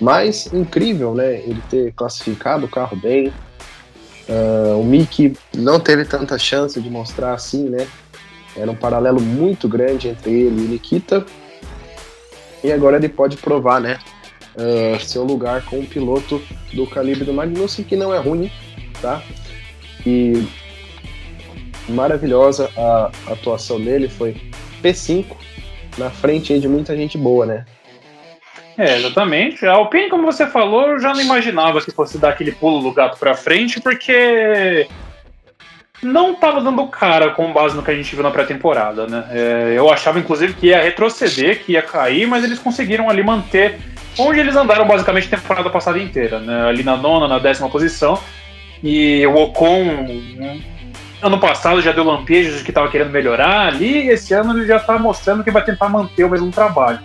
Mas 0.00 0.52
incrível, 0.52 1.14
né? 1.14 1.40
Ele 1.40 1.62
ter 1.68 1.92
classificado 1.92 2.66
o 2.66 2.68
carro 2.68 2.96
bem. 2.96 3.28
Uh, 4.28 4.80
o 4.80 4.84
Mickey 4.84 5.36
não 5.54 5.78
teve 5.78 6.04
tanta 6.04 6.38
chance 6.38 6.80
de 6.80 6.88
mostrar 6.88 7.34
assim, 7.34 7.68
né? 7.68 7.86
Era 8.56 8.70
um 8.70 8.76
paralelo 8.76 9.20
muito 9.20 9.68
grande 9.68 10.08
entre 10.08 10.30
ele 10.30 10.64
e 10.64 10.68
Nikita. 10.68 11.24
E 12.64 12.72
agora 12.72 12.96
ele 12.96 13.08
pode 13.08 13.36
provar, 13.36 13.80
né? 13.80 13.98
Uh, 14.54 15.00
seu 15.00 15.24
lugar 15.24 15.64
com 15.64 15.78
um 15.78 15.86
piloto 15.86 16.40
do 16.72 16.86
calibre 16.86 17.24
do 17.24 17.32
Magnussen, 17.32 17.84
que 17.84 17.96
não 17.96 18.14
é 18.14 18.18
ruim, 18.18 18.50
tá? 19.00 19.22
E 20.06 20.46
maravilhosa 21.88 22.70
a 22.76 23.10
atuação 23.26 23.80
dele, 23.80 24.08
foi 24.08 24.36
P5 24.82 25.26
na 25.98 26.10
frente 26.10 26.58
de 26.58 26.68
muita 26.68 26.96
gente 26.96 27.18
boa, 27.18 27.44
né? 27.44 27.66
É, 28.80 28.96
exatamente. 28.96 29.66
A 29.66 29.72
Alpine, 29.72 30.08
como 30.08 30.24
você 30.24 30.46
falou, 30.46 30.92
eu 30.92 30.98
já 30.98 31.12
não 31.12 31.20
imaginava 31.20 31.82
que 31.82 31.90
fosse 31.90 32.16
dar 32.16 32.30
aquele 32.30 32.50
pulo 32.50 32.80
do 32.80 32.90
gato 32.92 33.18
pra 33.18 33.34
frente, 33.34 33.78
porque 33.78 34.88
não 36.02 36.32
estava 36.32 36.62
dando 36.62 36.86
cara 36.86 37.28
com 37.32 37.52
base 37.52 37.76
no 37.76 37.82
que 37.82 37.90
a 37.90 37.94
gente 37.94 38.14
viu 38.14 38.24
na 38.24 38.30
pré-temporada, 38.30 39.06
né? 39.06 39.26
É, 39.32 39.74
eu 39.76 39.92
achava, 39.92 40.18
inclusive, 40.18 40.54
que 40.54 40.68
ia 40.68 40.80
retroceder, 40.80 41.62
que 41.62 41.72
ia 41.72 41.82
cair, 41.82 42.26
mas 42.26 42.42
eles 42.42 42.58
conseguiram 42.58 43.10
ali 43.10 43.22
manter 43.22 43.78
onde 44.18 44.40
eles 44.40 44.56
andaram 44.56 44.86
basicamente 44.86 45.26
a 45.26 45.36
temporada 45.36 45.68
passada 45.68 45.98
inteira, 45.98 46.38
né? 46.38 46.66
Ali 46.66 46.82
na 46.82 46.96
nona, 46.96 47.28
na 47.28 47.38
décima 47.38 47.68
posição. 47.68 48.18
E 48.82 49.26
o 49.26 49.34
Ocon, 49.34 50.06
ano 51.20 51.38
passado, 51.38 51.82
já 51.82 51.92
deu 51.92 52.04
lampejos 52.04 52.56
de 52.56 52.64
que 52.64 52.70
estava 52.70 52.88
querendo 52.88 53.10
melhorar 53.10 53.66
ali, 53.66 54.06
e 54.06 54.08
esse 54.08 54.32
ano 54.32 54.56
ele 54.56 54.66
já 54.66 54.78
está 54.78 54.98
mostrando 54.98 55.44
que 55.44 55.50
vai 55.50 55.62
tentar 55.62 55.90
manter 55.90 56.24
o 56.24 56.30
mesmo 56.30 56.50
trabalho. 56.50 57.00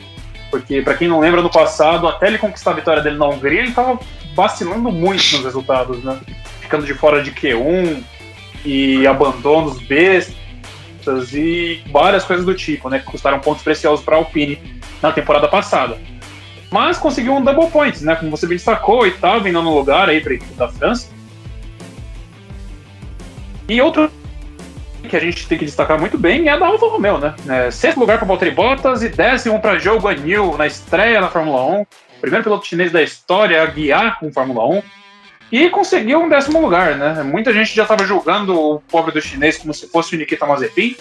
Porque, 0.56 0.82
para 0.82 0.94
quem 0.94 1.10
não 1.10 1.20
lembra, 1.20 1.42
no 1.42 1.50
passado, 1.50 2.08
até 2.08 2.28
ele 2.28 2.38
conquistar 2.38 2.72
a 2.72 2.76
vitória 2.76 3.04
dele 3.04 3.18
na 3.18 3.28
Hungria, 3.28 3.60
ele 3.60 3.70
estava 3.70 4.00
vacilando 4.34 4.90
muito 4.90 5.22
nos 5.34 5.44
resultados, 5.44 6.02
né? 6.02 6.18
Ficando 6.62 6.86
de 6.86 6.94
fora 6.94 7.22
de 7.22 7.32
Q1 7.32 8.02
e 8.64 9.06
abandonos 9.06 9.78
bestas 9.82 11.34
e 11.34 11.84
várias 11.92 12.24
coisas 12.24 12.46
do 12.46 12.56
tipo, 12.56 12.88
né? 12.88 13.00
Que 13.00 13.06
custaram 13.06 13.42
pontos 13.42 13.64
preciosos 13.64 14.06
para 14.06 14.16
Alpine 14.16 14.82
na 15.02 15.12
temporada 15.12 15.50
passada. 15.50 15.98
Mas 16.72 16.98
conseguiu 16.98 17.36
um 17.36 17.44
double 17.44 17.70
points, 17.70 18.02
né? 18.02 18.16
Como 18.16 18.32
você 18.32 18.48
bem 18.48 18.56
destacou, 18.56 19.06
e 19.06 19.10
estava 19.10 19.50
indo 19.50 19.62
no 19.62 19.76
lugar 19.76 20.08
aí 20.08 20.22
para 20.22 20.32
a 20.32 20.36
equipe 20.36 20.54
da 20.54 20.70
França. 20.70 21.10
E 23.68 23.82
outro 23.82 24.10
que 25.06 25.16
a 25.16 25.20
gente 25.20 25.48
tem 25.48 25.58
que 25.58 25.66
destacar 25.66 26.00
muito 26.00 26.18
bem 26.18 26.48
é 26.48 26.52
a 26.52 26.58
da 26.58 26.68
Alfa 26.68 26.88
Romeo, 26.88 27.18
né? 27.18 27.34
É, 27.48 27.72
sexto 27.72 28.00
lugar 28.00 28.18
para 28.18 28.28
Valtteri 28.28 28.52
Bottas 28.52 29.04
e 29.04 29.10
décimo 29.10 29.60
para 29.60 29.80
Joe 29.80 30.00
Guanyu 30.00 30.58
na 30.58 30.68
estreia 30.68 31.22
na 31.22 31.30
Fórmula 31.30 31.64
1. 31.82 31.86
Primeiro 32.22 32.44
piloto 32.44 32.66
chinês 32.66 32.92
da 32.92 33.02
história 33.02 33.62
a 33.62 33.66
guiar 33.66 34.20
com 34.20 34.32
Fórmula 34.32 34.68
1. 34.68 34.84
E 35.52 35.70
conseguiu 35.70 36.20
um 36.20 36.30
décimo 36.30 36.60
lugar, 36.60 36.96
né? 36.96 37.24
Muita 37.24 37.54
gente 37.54 37.76
já 37.76 37.84
estava 37.84 38.06
julgando 38.06 38.60
o 38.60 38.80
pobre 38.82 39.12
do 39.12 39.22
chinês 39.22 39.58
como 39.58 39.74
se 39.74 39.88
fosse 39.88 40.16
o 40.16 40.18
Nikita 40.18 40.46
Mazepin. 40.46 40.96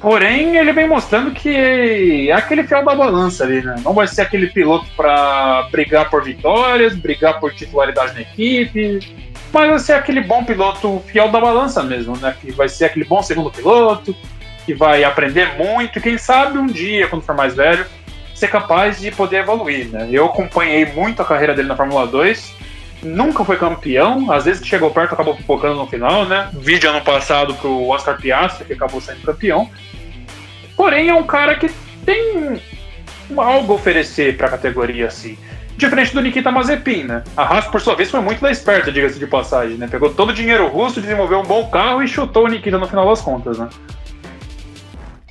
Porém, 0.00 0.56
ele 0.56 0.72
vem 0.72 0.88
mostrando 0.88 1.30
que 1.30 2.28
é 2.30 2.32
aquele 2.32 2.64
fiel 2.64 2.84
da 2.84 2.94
balança 2.94 3.44
ali, 3.44 3.62
né? 3.62 3.76
Não 3.84 3.92
vai 3.92 4.06
ser 4.08 4.22
aquele 4.22 4.48
piloto 4.48 4.86
para 4.96 5.68
brigar 5.70 6.08
por 6.08 6.24
vitórias, 6.24 6.96
brigar 6.96 7.38
por 7.38 7.52
titularidade 7.52 8.14
na 8.14 8.22
equipe, 8.22 8.98
mas 9.52 9.68
vai 9.68 9.78
ser 9.78 9.92
aquele 9.94 10.20
bom 10.20 10.44
piloto 10.44 11.02
fiel 11.06 11.28
da 11.28 11.40
balança 11.40 11.82
mesmo, 11.82 12.16
né? 12.16 12.34
Que 12.40 12.52
vai 12.52 12.68
ser 12.68 12.86
aquele 12.86 13.04
bom 13.04 13.22
segundo 13.22 13.50
piloto, 13.50 14.14
que 14.64 14.74
vai 14.74 15.02
aprender 15.04 15.56
muito 15.56 15.98
e 15.98 16.02
quem 16.02 16.18
sabe 16.18 16.58
um 16.58 16.66
dia, 16.66 17.08
quando 17.08 17.22
for 17.22 17.34
mais 17.34 17.54
velho, 17.54 17.84
ser 18.34 18.48
capaz 18.48 19.00
de 19.00 19.10
poder 19.10 19.38
evoluir, 19.38 19.88
né? 19.88 20.08
Eu 20.10 20.26
acompanhei 20.26 20.86
muito 20.86 21.20
a 21.20 21.24
carreira 21.24 21.54
dele 21.54 21.68
na 21.68 21.76
Fórmula 21.76 22.06
2, 22.06 22.54
nunca 23.02 23.44
foi 23.44 23.56
campeão, 23.56 24.30
às 24.30 24.44
vezes 24.44 24.66
chegou 24.66 24.90
perto 24.90 25.14
acabou 25.14 25.36
focando 25.46 25.76
no 25.76 25.86
final, 25.86 26.24
né? 26.24 26.48
Vídeo 26.54 26.88
ano 26.88 27.02
passado 27.02 27.54
pro 27.54 27.88
Oscar 27.88 28.20
Piastri, 28.20 28.64
que 28.64 28.72
acabou 28.72 29.00
sendo 29.00 29.20
campeão. 29.22 29.70
Porém, 30.76 31.08
é 31.08 31.14
um 31.14 31.24
cara 31.24 31.56
que 31.56 31.70
tem 32.06 32.60
algo 33.36 33.72
a 33.72 33.76
oferecer 33.76 34.36
para 34.36 34.46
a 34.46 34.50
categoria, 34.50 35.06
assim. 35.06 35.36
Diferente 35.76 36.14
do 36.14 36.20
Nikita 36.20 36.50
Mazepin, 36.50 37.04
né? 37.04 37.24
A 37.36 37.42
Haas, 37.42 37.66
por 37.66 37.80
sua 37.80 37.94
vez, 37.94 38.10
foi 38.10 38.20
muito 38.20 38.40
da 38.40 38.50
esperta, 38.50 38.92
diga-se 38.92 39.18
de 39.18 39.26
passagem, 39.26 39.76
né? 39.76 39.88
Pegou 39.88 40.12
todo 40.12 40.30
o 40.30 40.34
dinheiro 40.34 40.68
russo, 40.68 41.00
desenvolveu 41.00 41.40
um 41.40 41.44
bom 41.44 41.70
carro 41.70 42.02
e 42.02 42.08
chutou 42.08 42.44
o 42.44 42.48
Nikita 42.48 42.78
no 42.78 42.86
final 42.86 43.08
das 43.08 43.20
contas, 43.20 43.58
né? 43.58 43.68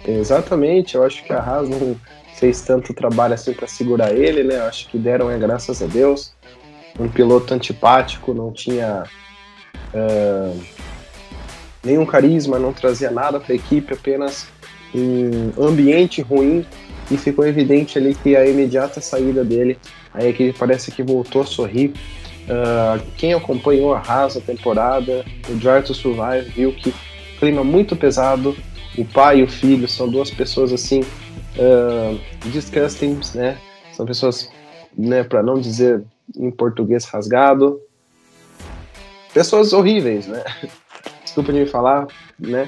Exatamente, 0.08 0.96
eu 0.96 1.04
acho 1.04 1.24
que 1.24 1.32
a 1.32 1.40
Haas 1.40 1.70
não 1.70 1.96
fez 2.36 2.62
tanto 2.62 2.94
trabalho 2.94 3.34
assim 3.34 3.54
para 3.54 3.68
segurar 3.68 4.12
ele, 4.12 4.44
né? 4.44 4.56
Eu 4.56 4.64
acho 4.64 4.88
que 4.90 4.98
deram 4.98 5.30
é 5.30 5.38
graças 5.38 5.84
a 5.84 5.86
Deus. 5.86 6.34
Um 7.00 7.08
piloto 7.08 7.54
antipático, 7.54 8.34
não 8.34 8.52
tinha 8.52 9.04
uh, 9.94 10.60
nenhum 11.84 12.06
carisma, 12.06 12.58
não 12.58 12.74
trazia 12.74 13.12
nada 13.12 13.40
para 13.40 13.54
a 13.54 13.56
equipe, 13.56 13.94
apenas 13.94 14.48
um 14.96 15.64
ambiente 15.64 16.22
ruim 16.22 16.66
e 17.12 17.18
ficou 17.18 17.46
evidente 17.46 17.98
ali 17.98 18.14
que 18.14 18.36
a 18.36 18.46
imediata 18.46 19.02
saída 19.02 19.44
dele 19.44 19.78
a 20.14 20.26
equipe 20.26 20.58
parece 20.58 20.92
que 20.92 21.04
voltou 21.04 21.44
a 21.44 21.46
sorrir. 21.46 21.94
Uh, 22.46 23.00
quem 23.16 23.34
acompanhou 23.34 23.94
a 23.94 24.00
Haas 24.00 24.36
temporada, 24.46 25.24
o 25.48 25.54
Drive 25.54 25.86
to 25.86 25.94
Survive, 25.94 26.50
viu 26.50 26.74
que 26.74 26.94
clima 27.40 27.64
muito 27.64 27.96
pesado. 27.96 28.56
O 28.98 29.06
pai 29.06 29.40
e 29.40 29.44
o 29.44 29.48
filho 29.48 29.88
são 29.88 30.10
duas 30.10 30.32
pessoas 30.32 30.74
assim 30.74 31.02
uh, 31.02 32.20
disgusting, 32.50 33.20
né? 33.36 33.58
São 33.94 34.06
pessoas, 34.06 34.50
né, 34.98 35.24
para 35.24 35.44
não 35.44 35.60
dizer 35.60 36.04
em 36.36 36.50
português 36.50 37.06
rasgado, 37.06 37.80
pessoas 39.34 39.72
horríveis, 39.72 40.28
né? 40.28 40.44
Desculpa 41.24 41.54
de 41.54 41.60
me 41.60 41.66
falar, 41.66 42.08
né? 42.38 42.68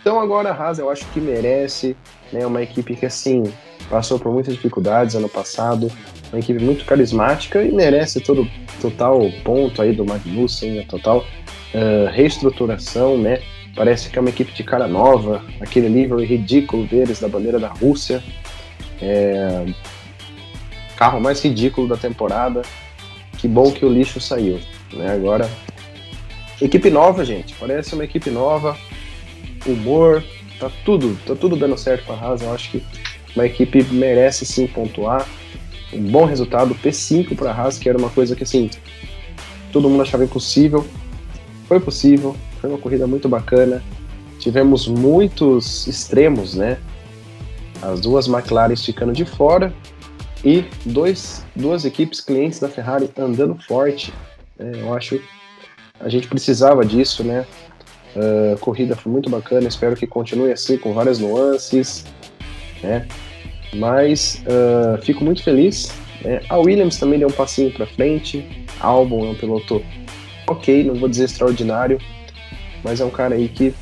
Então 0.00 0.20
agora 0.20 0.50
a 0.50 0.54
Haas 0.54 0.78
eu 0.78 0.90
acho 0.90 1.06
que 1.12 1.20
merece, 1.20 1.96
né? 2.32 2.46
Uma 2.46 2.62
equipe 2.62 2.94
que 2.94 3.06
assim 3.06 3.42
passou 3.90 4.18
por 4.18 4.32
muitas 4.32 4.54
dificuldades 4.54 5.14
ano 5.14 5.28
passado, 5.28 5.90
uma 6.32 6.38
equipe 6.38 6.62
muito 6.62 6.84
carismática 6.84 7.62
e 7.62 7.70
merece 7.70 8.20
todo 8.20 8.48
total 8.80 9.20
ponto 9.44 9.82
aí 9.82 9.92
do 9.92 10.04
Magnussen, 10.04 10.78
a 10.78 10.86
total 10.86 11.18
uh, 11.18 12.10
reestruturação, 12.10 13.18
né? 13.18 13.40
Parece 13.74 14.10
que 14.10 14.18
é 14.18 14.20
uma 14.20 14.30
equipe 14.30 14.52
de 14.52 14.62
cara 14.62 14.86
nova, 14.86 15.44
aquele 15.60 15.88
livro 15.88 16.22
ridículo 16.22 16.86
deles 16.86 17.20
da 17.20 17.28
bandeira 17.28 17.58
da 17.58 17.68
Rússia, 17.68 18.22
é... 19.00 19.64
carro 20.96 21.20
mais 21.20 21.42
ridículo 21.42 21.88
da 21.88 21.96
temporada. 21.96 22.62
Que 23.38 23.48
bom 23.48 23.72
que 23.72 23.84
o 23.84 23.88
lixo 23.88 24.20
saiu, 24.20 24.60
né? 24.92 25.10
Agora 25.10 25.50
equipe 26.60 26.90
nova, 26.90 27.24
gente. 27.24 27.54
Parece 27.54 27.94
uma 27.94 28.04
equipe 28.04 28.30
nova, 28.30 28.76
humor, 29.66 30.22
tá 30.62 30.70
tudo, 30.84 31.18
tá 31.26 31.34
tudo 31.34 31.56
dando 31.56 31.76
certo 31.76 32.04
com 32.06 32.12
a 32.12 32.16
Haas. 32.16 32.42
Eu 32.42 32.52
acho 32.52 32.70
que 32.70 32.82
uma 33.34 33.46
equipe 33.46 33.82
merece 33.92 34.46
sim 34.46 34.66
pontuar 34.66 35.26
um 35.92 36.02
bom 36.10 36.24
resultado, 36.24 36.74
P5 36.74 37.36
para 37.36 37.50
a 37.50 37.54
Haas, 37.54 37.78
que 37.78 37.88
era 37.88 37.98
uma 37.98 38.10
coisa 38.10 38.36
que 38.36 38.44
assim 38.44 38.70
todo 39.72 39.88
mundo 39.88 40.02
achava 40.02 40.24
impossível. 40.24 40.86
Foi 41.66 41.80
possível, 41.80 42.36
foi 42.60 42.70
uma 42.70 42.78
corrida 42.78 43.06
muito 43.06 43.28
bacana. 43.28 43.82
Tivemos 44.38 44.86
muitos 44.86 45.86
extremos, 45.86 46.54
né? 46.54 46.78
As 47.80 48.00
duas 48.00 48.28
McLaren 48.28 48.76
ficando 48.76 49.12
de 49.12 49.24
fora 49.24 49.74
e 50.44 50.64
dois, 50.84 51.44
duas 51.54 51.84
equipes 51.84 52.20
clientes 52.20 52.60
da 52.60 52.68
Ferrari 52.68 53.10
andando 53.18 53.56
forte. 53.62 54.12
Né? 54.58 54.72
Eu 54.80 54.94
acho 54.94 55.20
a 56.00 56.08
gente 56.08 56.26
precisava 56.26 56.84
disso, 56.84 57.22
né? 57.22 57.46
Uh, 58.14 58.58
corrida 58.58 58.94
foi 58.94 59.10
muito 59.10 59.30
bacana, 59.30 59.66
espero 59.66 59.96
que 59.96 60.06
continue 60.06 60.52
assim, 60.52 60.76
com 60.76 60.92
várias 60.92 61.18
nuances, 61.18 62.04
né? 62.82 63.06
Mas 63.74 64.42
uh, 64.46 65.00
fico 65.02 65.24
muito 65.24 65.42
feliz. 65.42 65.94
Né? 66.22 66.40
A 66.48 66.58
Williams 66.58 66.98
também 66.98 67.18
deu 67.18 67.28
um 67.28 67.32
passinho 67.32 67.72
para 67.72 67.86
frente. 67.86 68.66
Albon 68.80 69.26
é 69.26 69.30
um 69.30 69.34
piloto 69.34 69.82
ok, 70.46 70.84
não 70.84 70.94
vou 70.94 71.08
dizer 71.08 71.24
extraordinário, 71.24 71.98
mas 72.84 73.00
é 73.00 73.04
um 73.04 73.10
cara 73.10 73.34
aí 73.34 73.48
que 73.48 73.74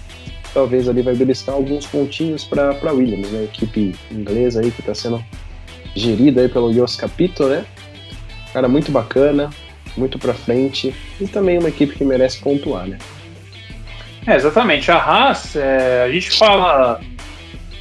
talvez 0.54 0.88
ali 0.88 1.02
vai 1.02 1.14
beliscar 1.14 1.54
alguns 1.54 1.87
pontinhos 1.87 2.44
para 2.44 2.70
a 2.70 2.92
Williams, 2.92 3.30
né? 3.30 3.44
Equipe 3.44 3.94
inglesa 4.10 4.60
aí 4.60 4.70
que 4.70 4.80
está 4.80 4.94
sendo 4.94 5.25
gerida 5.94 6.42
aí 6.42 6.49
pelo 6.49 6.72
Jos 6.72 6.96
Capito, 6.96 7.46
né? 7.46 7.64
Cara 8.52 8.68
muito 8.68 8.92
bacana, 8.92 9.50
muito 9.96 10.18
para 10.18 10.34
frente 10.34 10.94
e 11.20 11.26
também 11.26 11.58
uma 11.58 11.68
equipe 11.68 11.96
que 11.96 12.04
merece 12.04 12.40
pontuar, 12.40 12.87
né? 12.87 12.99
É, 14.26 14.34
exatamente. 14.34 14.90
A 14.90 14.96
Haas, 14.96 15.56
é, 15.56 16.04
a 16.04 16.12
gente 16.12 16.30
fala 16.38 17.00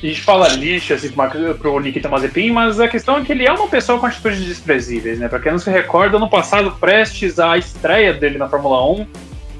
a 0.02 0.06
gente 0.06 0.22
fala 0.22 0.48
lixo 0.48 0.94
assim, 0.94 1.12
pro 1.60 1.80
Nikita 1.80 2.08
Mazepin, 2.08 2.52
mas 2.52 2.80
a 2.80 2.88
questão 2.88 3.18
é 3.18 3.22
que 3.22 3.34
ele 3.34 3.46
é 3.46 3.52
uma 3.52 3.68
pessoa 3.68 4.00
com 4.00 4.06
atitudes 4.06 4.40
desprezíveis, 4.46 5.20
né? 5.20 5.28
Pra 5.28 5.40
quem 5.40 5.52
não 5.52 5.60
se 5.60 5.70
recorda, 5.70 6.18
no 6.18 6.30
passado, 6.30 6.72
prestes 6.80 7.38
à 7.38 7.58
estreia 7.58 8.14
dele 8.14 8.38
na 8.38 8.48
Fórmula 8.48 8.82
1, 8.92 9.06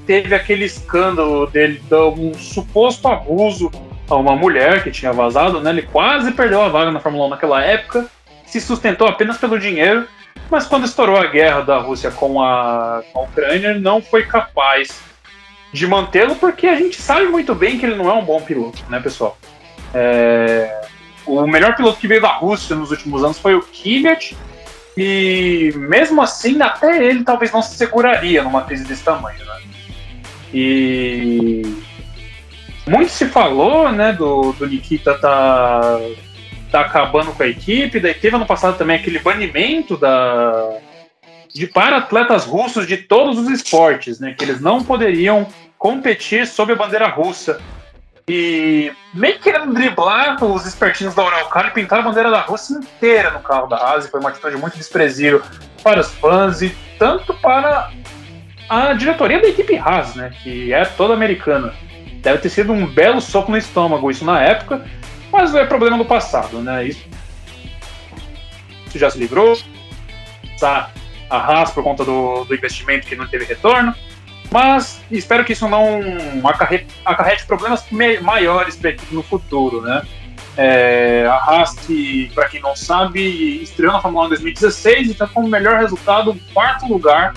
teve 0.08 0.34
aquele 0.34 0.64
escândalo 0.64 1.46
dele 1.48 1.82
de 1.86 1.96
um 1.96 2.34
suposto 2.34 3.10
abuso 3.10 3.70
a 4.10 4.16
uma 4.16 4.34
mulher 4.34 4.82
que 4.82 4.92
tinha 4.92 5.12
vazado, 5.12 5.60
né? 5.60 5.72
Ele 5.72 5.82
quase 5.82 6.32
perdeu 6.32 6.62
a 6.62 6.70
vaga 6.70 6.90
na 6.90 7.02
Fórmula 7.02 7.26
1 7.26 7.30
naquela 7.32 7.62
época, 7.62 8.08
se 8.46 8.62
sustentou 8.62 9.08
apenas 9.08 9.38
pelo 9.38 9.60
dinheiro, 9.60 10.08
mas 10.50 10.66
quando 10.66 10.86
estourou 10.86 11.18
a 11.18 11.26
guerra 11.26 11.62
da 11.62 11.80
Rússia 11.80 12.12
com 12.12 12.42
a, 12.42 13.04
com 13.12 13.20
a 13.20 13.24
Ucrânia, 13.24 13.78
não 13.78 14.02
foi 14.02 14.24
capaz 14.24 15.02
de 15.72 15.88
mantê-lo, 15.88 16.36
porque 16.36 16.68
a 16.68 16.76
gente 16.76 17.02
sabe 17.02 17.26
muito 17.26 17.54
bem 17.54 17.78
que 17.78 17.86
ele 17.86 17.96
não 17.96 18.10
é 18.10 18.14
um 18.14 18.26
bom 18.26 18.42
piloto, 18.42 18.84
né, 18.90 19.00
pessoal? 19.00 19.38
É, 19.94 20.82
o 21.26 21.46
melhor 21.48 21.76
piloto 21.76 22.00
que 22.00 22.08
veio 22.08 22.22
da 22.22 22.34
Rússia 22.34 22.76
nos 22.76 22.92
últimos 22.92 23.24
anos 23.24 23.38
foi 23.38 23.56
o 23.56 23.62
Kvyat, 23.62 24.36
e 24.98 25.72
mesmo 25.76 26.22
assim, 26.22 26.62
até 26.62 27.06
ele 27.06 27.24
talvez 27.24 27.52
não 27.52 27.62
se 27.62 27.76
seguraria 27.76 28.44
numa 28.44 28.64
crise 28.64 28.84
desse 28.84 29.04
tamanho. 29.04 29.40
Né? 29.46 29.62
E 30.54 31.62
muito 32.88 33.12
se 33.12 33.28
falou 33.28 33.92
né, 33.92 34.12
do, 34.12 34.52
do 34.54 34.68
Nikita 34.68 35.18
tá 35.20 36.00
tá 36.72 36.82
acabando 36.82 37.32
com 37.32 37.44
a 37.44 37.48
equipe. 37.48 38.00
Daí 38.00 38.14
teve 38.14 38.36
ano 38.36 38.46
passado 38.46 38.78
também 38.78 38.98
aquele 38.98 39.20
banimento 39.20 39.98
da 39.98 40.78
de 41.54 41.68
para 41.68 41.98
atletas 41.98 42.46
russos 42.46 42.88
de 42.88 42.98
todos 42.98 43.38
os 43.38 43.50
esportes, 43.50 44.20
né? 44.20 44.34
Que 44.38 44.44
eles 44.44 44.62
não 44.62 44.84
poderiam 44.84 45.48
competir 45.78 46.46
sob 46.46 46.74
a 46.74 46.76
bandeira 46.76 47.08
russa. 47.08 47.60
E 48.28 48.92
meio 49.14 49.40
querendo 49.40 49.74
driblar 49.74 50.44
os 50.44 50.66
espertinhos 50.66 51.16
da 51.16 51.26
Uralcar 51.26 51.68
e 51.68 51.72
pintar 51.72 52.00
a 52.00 52.02
bandeira 52.04 52.30
da 52.30 52.42
Rússia 52.42 52.76
inteira 52.76 53.32
no 53.32 53.40
carro 53.40 53.68
da 53.68 53.78
Haas. 53.78 54.08
Foi 54.08 54.20
uma 54.20 54.30
atitude 54.30 54.56
muito 54.58 54.78
desprezível 54.78 55.42
para 55.84 56.02
os 56.02 56.14
fãs 56.14 56.62
e 56.62 56.76
tanto 57.00 57.34
para 57.36 57.92
a 58.70 58.94
diretoria 58.94 59.42
da 59.42 59.48
equipe 59.48 59.76
Haas, 59.78 60.14
né? 60.14 60.32
Que 60.44 60.72
é 60.72 60.86
toda 60.86 61.14
americana. 61.14 61.74
Deve 62.22 62.38
ter 62.40 62.50
sido 62.50 62.72
um 62.72 62.86
belo 62.86 63.20
soco 63.20 63.50
no 63.50 63.58
estômago 63.58 64.12
isso 64.12 64.24
na 64.24 64.42
época, 64.44 64.86
mas 65.32 65.56
é 65.56 65.66
problema 65.66 65.98
do 65.98 66.06
passado, 66.06 66.62
né? 66.62 66.86
Isso 66.86 67.08
já 68.94 69.10
se 69.10 69.18
livrou. 69.18 69.58
Tá 70.60 70.92
a 71.30 71.38
Haas 71.38 71.72
por 71.72 71.84
conta 71.84 72.04
do, 72.04 72.44
do 72.46 72.56
investimento 72.56 73.08
que 73.08 73.16
não 73.16 73.28
teve 73.28 73.46
retorno. 73.46 73.94
Mas 74.52 75.00
espero 75.12 75.46
que 75.46 75.54
isso 75.54 75.68
não 75.68 76.02
acarrete, 76.44 76.88
acarrete 77.06 77.46
problemas 77.46 77.86
maiores 78.22 78.76
para 78.76 78.90
a 78.90 78.94
equipe 78.94 79.14
no 79.14 79.22
futuro, 79.22 79.82
né? 79.82 80.02
É, 80.58 81.28
a 81.30 81.36
Haas, 81.36 81.74
que, 81.74 82.32
para 82.34 82.50
quem 82.50 82.60
não 82.60 82.76
sabe, 82.76 83.62
estreou 83.62 83.94
na 83.94 84.02
Fórmula 84.02 84.26
1 84.26 84.28
em 84.28 84.30
2016 84.30 85.08
e 85.08 85.12
está 85.12 85.28
com 85.28 85.42
o 85.42 85.48
melhor 85.48 85.80
resultado, 85.80 86.36
quarto 86.54 86.88
lugar, 86.88 87.34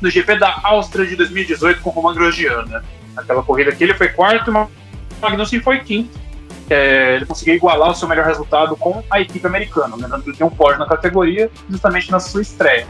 no 0.00 0.10
GP 0.10 0.36
da 0.36 0.60
Áustria 0.62 1.06
de 1.06 1.16
2018 1.16 1.80
com 1.80 1.90
o 1.90 1.92
Roman 1.92 2.14
Grosjean. 2.14 2.64
Né? 2.66 2.82
Aquela 3.16 3.42
corrida 3.42 3.72
que 3.72 3.82
ele 3.82 3.94
foi 3.94 4.08
quarto 4.08 4.50
o 4.50 4.68
Magnussen 5.22 5.60
foi 5.60 5.80
quinto. 5.80 6.18
É, 6.68 7.14
ele 7.14 7.26
conseguiu 7.26 7.54
igualar 7.54 7.90
o 7.90 7.94
seu 7.94 8.08
melhor 8.08 8.26
resultado 8.26 8.76
com 8.76 9.02
a 9.08 9.20
equipe 9.20 9.46
americana. 9.46 9.94
Lembrando 9.96 10.24
que 10.24 10.30
ele 10.30 10.36
tem 10.36 10.46
um 10.46 10.50
pódio 10.50 10.78
na 10.78 10.86
categoria, 10.86 11.50
justamente 11.70 12.10
na 12.10 12.18
sua 12.18 12.42
estreia. 12.42 12.86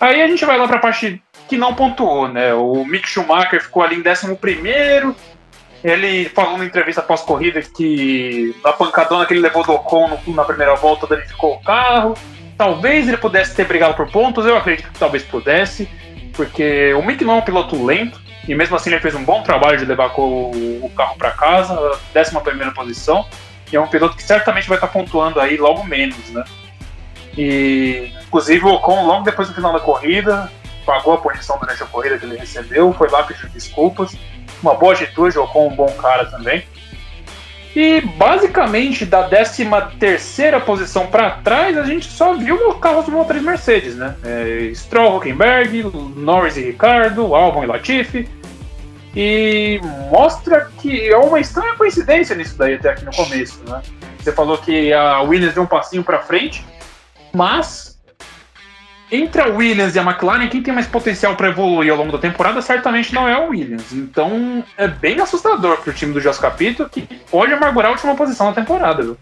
Aí 0.00 0.22
a 0.22 0.28
gente 0.28 0.44
vai 0.44 0.56
lá 0.56 0.66
para 0.66 0.76
a 0.76 0.80
parte 0.80 1.22
que 1.48 1.56
não 1.56 1.74
pontuou, 1.74 2.28
né? 2.28 2.54
O 2.54 2.84
Mick 2.84 3.08
Schumacher 3.08 3.62
ficou 3.62 3.82
ali 3.82 3.96
em 3.96 4.02
11. 4.06 5.14
Ele 5.82 6.28
falou 6.28 6.58
na 6.58 6.64
entrevista 6.64 7.00
pós-corrida 7.00 7.62
que 7.62 8.54
na 8.64 8.72
pancadona 8.72 9.26
que 9.26 9.32
ele 9.32 9.40
levou 9.40 9.64
do 9.64 9.72
Ocon 9.72 10.18
na 10.28 10.44
primeira 10.44 10.74
volta 10.74 11.06
danificou 11.06 11.54
o 11.54 11.62
carro. 11.62 12.14
Talvez 12.56 13.06
ele 13.06 13.16
pudesse 13.16 13.54
ter 13.54 13.64
brigado 13.64 13.94
por 13.94 14.10
pontos, 14.10 14.44
eu 14.44 14.56
acredito 14.56 14.90
que 14.90 14.98
talvez 14.98 15.22
pudesse, 15.22 15.88
porque 16.34 16.92
o 16.94 17.02
Mick 17.02 17.24
não 17.24 17.34
é 17.34 17.36
um 17.36 17.42
piloto 17.42 17.84
lento, 17.84 18.20
e 18.48 18.54
mesmo 18.54 18.74
assim 18.74 18.90
ele 18.90 19.00
fez 19.00 19.14
um 19.14 19.22
bom 19.22 19.44
trabalho 19.44 19.78
de 19.78 19.84
levar 19.84 20.12
o 20.18 20.90
carro 20.96 21.16
para 21.16 21.30
casa, 21.30 21.78
11 22.16 22.74
posição, 22.74 23.24
e 23.72 23.76
é 23.76 23.80
um 23.80 23.86
piloto 23.86 24.16
que 24.16 24.24
certamente 24.24 24.68
vai 24.68 24.76
estar 24.76 24.88
pontuando 24.88 25.38
aí 25.38 25.56
logo 25.56 25.84
menos, 25.84 26.30
né? 26.30 26.42
Inclusive, 27.38 28.64
o 28.64 28.74
Ocon, 28.74 29.06
logo 29.06 29.24
depois 29.24 29.48
do 29.48 29.54
final 29.54 29.72
da 29.72 29.80
corrida, 29.80 30.50
pagou 30.84 31.14
a 31.14 31.18
punição 31.18 31.58
durante 31.58 31.82
a 31.82 31.86
corrida 31.86 32.18
que 32.18 32.26
ele 32.26 32.36
recebeu, 32.36 32.92
foi 32.92 33.08
lá 33.08 33.22
pedir 33.22 33.48
desculpas. 33.50 34.16
Uma 34.60 34.74
boa 34.74 34.92
atitude, 34.92 35.38
o 35.38 35.44
Ocon 35.44 35.68
um 35.68 35.76
bom 35.76 35.90
cara 35.92 36.26
também. 36.26 36.64
E 37.76 38.00
basicamente 38.00 39.04
da 39.04 39.22
13 39.22 39.66
terceira 40.00 40.58
posição 40.58 41.06
para 41.06 41.30
trás, 41.30 41.78
a 41.78 41.84
gente 41.84 42.06
só 42.06 42.34
viu 42.34 42.74
carros 42.74 43.04
do 43.04 43.12
Motor 43.12 43.40
Mercedes, 43.40 43.94
né? 43.94 44.16
É, 44.24 44.72
Stroll, 44.74 45.16
Huckenberg, 45.16 45.84
Norris 46.16 46.56
e 46.56 46.62
Ricardo, 46.62 47.36
Albon 47.36 47.62
e 47.62 47.66
Latifi. 47.66 48.28
E 49.14 49.80
mostra 50.10 50.70
que 50.80 51.08
é 51.08 51.16
uma 51.16 51.38
estranha 51.38 51.74
coincidência 51.74 52.34
nisso 52.34 52.58
daí 52.58 52.74
até 52.74 52.90
aqui 52.90 53.04
no 53.04 53.14
começo, 53.14 53.62
né? 53.68 53.80
Você 54.18 54.32
falou 54.32 54.58
que 54.58 54.92
a 54.92 55.20
Williams 55.22 55.54
deu 55.54 55.62
um 55.62 55.66
passinho 55.66 56.02
para 56.02 56.18
frente, 56.20 56.64
mas 57.32 57.98
entre 59.10 59.40
a 59.40 59.46
Williams 59.46 59.94
e 59.94 59.98
a 59.98 60.02
McLaren, 60.02 60.48
quem 60.48 60.62
tem 60.62 60.74
mais 60.74 60.86
potencial 60.86 61.34
para 61.34 61.48
evoluir 61.48 61.90
ao 61.90 61.96
longo 61.96 62.12
da 62.12 62.18
temporada 62.18 62.60
certamente 62.60 63.14
não 63.14 63.26
é 63.26 63.32
a 63.32 63.40
Williams. 63.40 63.92
Então 63.92 64.62
é 64.76 64.86
bem 64.86 65.20
assustador 65.20 65.78
para 65.78 65.90
o 65.90 65.94
time 65.94 66.12
do 66.12 66.20
Jos 66.20 66.38
Capito, 66.38 66.88
que 66.90 67.08
pode 67.30 67.52
amargurar 67.52 67.90
a 67.90 67.92
última 67.94 68.14
posição 68.14 68.46
na 68.48 68.52
temporada. 68.52 69.02
Viu? 69.02 69.16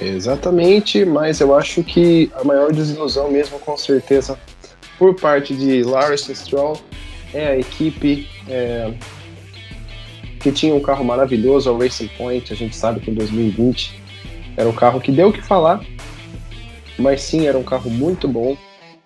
Exatamente, 0.00 1.04
mas 1.04 1.40
eu 1.40 1.54
acho 1.56 1.82
que 1.82 2.30
a 2.38 2.44
maior 2.44 2.72
desilusão 2.72 3.30
mesmo, 3.30 3.58
com 3.58 3.76
certeza, 3.76 4.38
por 4.98 5.14
parte 5.14 5.54
de 5.54 5.82
Lawrence 5.82 6.34
Stroll, 6.34 6.80
é 7.34 7.48
a 7.48 7.58
equipe 7.58 8.28
é, 8.48 8.92
que 10.40 10.52
tinha 10.52 10.74
um 10.74 10.80
carro 10.80 11.04
maravilhoso, 11.04 11.70
o 11.70 11.78
Racing 11.78 12.08
Point. 12.16 12.50
A 12.52 12.56
gente 12.56 12.76
sabe 12.76 13.00
que 13.00 13.10
em 13.10 13.14
2020 13.14 14.02
era 14.56 14.68
um 14.68 14.72
carro 14.72 15.00
que 15.00 15.12
deu 15.12 15.28
o 15.28 15.32
que 15.32 15.42
falar, 15.42 15.80
mas 16.98 17.22
sim, 17.22 17.46
era 17.46 17.56
um 17.56 17.62
carro 17.62 17.90
muito 17.90 18.26
bom. 18.26 18.56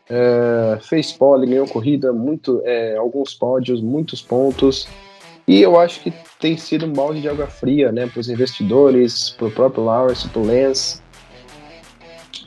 É, 0.09 0.79
fez 0.83 1.13
pole, 1.13 1.47
ganhou 1.47 1.69
corrida, 1.69 2.13
muito, 2.13 2.61
é, 2.65 2.97
alguns 2.97 3.35
pódios, 3.35 3.81
muitos 3.81 4.21
pontos. 4.21 4.89
E 5.47 5.61
eu 5.61 5.79
acho 5.79 6.01
que 6.01 6.13
tem 6.39 6.57
sido 6.57 6.87
um 6.87 6.93
balde 6.93 7.21
de 7.21 7.29
água 7.29 7.47
fria 7.47 7.91
né, 7.91 8.07
para 8.07 8.21
os 8.21 8.29
investidores, 8.29 9.31
para 9.31 9.49
o 9.49 9.51
próprio 9.51 9.85
Lawrence, 9.85 10.29
para 10.29 10.41
o 10.41 10.47
Lance. 10.47 11.01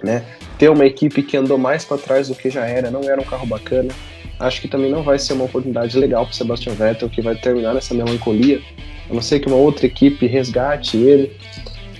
Né? 0.04 0.24
Ter 0.58 0.70
uma 0.70 0.86
equipe 0.86 1.24
que 1.24 1.38
andou 1.38 1.58
mais 1.58 1.86
para 1.86 1.98
trás 1.98 2.28
do 2.28 2.36
que 2.36 2.50
já 2.50 2.66
era, 2.66 2.92
não 2.92 3.02
era 3.04 3.20
um 3.20 3.26
carro 3.26 3.46
bacana. 3.46 3.94
Acho 4.40 4.62
que 4.62 4.68
também 4.68 4.92
não 4.92 5.04
vai 5.04 5.20
ser 5.20 5.34
uma 5.34 5.46
oportunidade 5.46 5.98
legal 5.98 6.26
para 6.26 6.34
Sebastian 6.34 6.74
Vettel, 6.74 7.10
que 7.10 7.22
vai 7.22 7.36
terminar 7.36 7.74
nessa 7.74 7.94
melancolia. 7.94 8.62
A 9.10 9.14
não 9.14 9.22
ser 9.22 9.40
que 9.40 9.48
uma 9.48 9.58
outra 9.58 9.86
equipe 9.86 10.26
resgate 10.26 10.98
ele. 10.98 11.38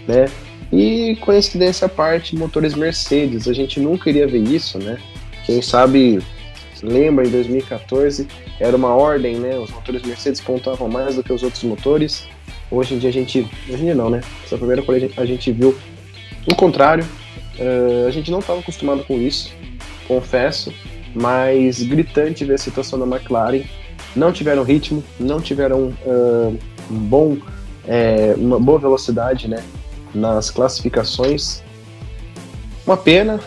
Né? 0.08 0.26
E 0.76 1.16
coincidência 1.18 1.86
à 1.86 1.90
parte, 1.90 2.36
motores 2.36 2.74
Mercedes, 2.74 3.48
a 3.48 3.54
gente 3.54 3.80
nunca 3.80 4.10
iria 4.10 4.26
ver 4.28 4.40
isso, 4.40 4.80
né? 4.80 4.98
Quem 5.46 5.62
sabe 5.62 6.20
lembra 6.82 7.28
em 7.28 7.30
2014 7.30 8.28
era 8.60 8.76
uma 8.76 8.96
ordem, 8.96 9.36
né? 9.36 9.56
Os 9.56 9.70
motores 9.70 10.02
Mercedes 10.02 10.42
pontuavam 10.42 10.90
mais 10.90 11.16
do 11.16 11.22
que 11.22 11.32
os 11.32 11.44
outros 11.44 11.64
motores. 11.64 12.28
Hoje 12.72 12.96
em 12.96 12.98
dia 12.98 13.12
a 13.12 13.14
gente, 13.14 13.48
hoje 13.70 13.84
em 13.84 13.86
dia 13.86 13.94
não, 13.94 14.10
né? 14.10 14.22
Essa 14.44 14.58
primeira 14.58 14.82
corrida 14.82 15.12
a 15.16 15.26
gente 15.28 15.52
viu 15.52 15.78
o 16.48 16.56
contrário. 16.56 17.06
Uh, 17.60 18.08
a 18.08 18.12
gente 18.12 18.32
não 18.32 18.40
estava 18.40 18.60
acostumado 18.60 19.04
com 19.04 19.22
isso, 19.22 19.54
confesso, 20.08 20.74
mas 21.14 21.84
gritante 21.84 22.44
ver 22.46 22.56
a 22.56 22.58
situação 22.58 22.98
da 22.98 23.06
McLaren. 23.06 23.62
Não 24.16 24.32
tiveram 24.32 24.64
ritmo, 24.64 25.04
não 25.20 25.40
tiveram 25.40 25.94
uh, 26.04 26.60
um 26.90 26.98
bom, 26.98 27.38
é, 27.88 28.34
uma 28.36 28.60
boa 28.60 28.80
velocidade, 28.80 29.48
né? 29.48 29.64
Nas 30.14 30.50
classificações. 30.50 31.64
Uma 32.86 32.98
pena, 32.98 33.40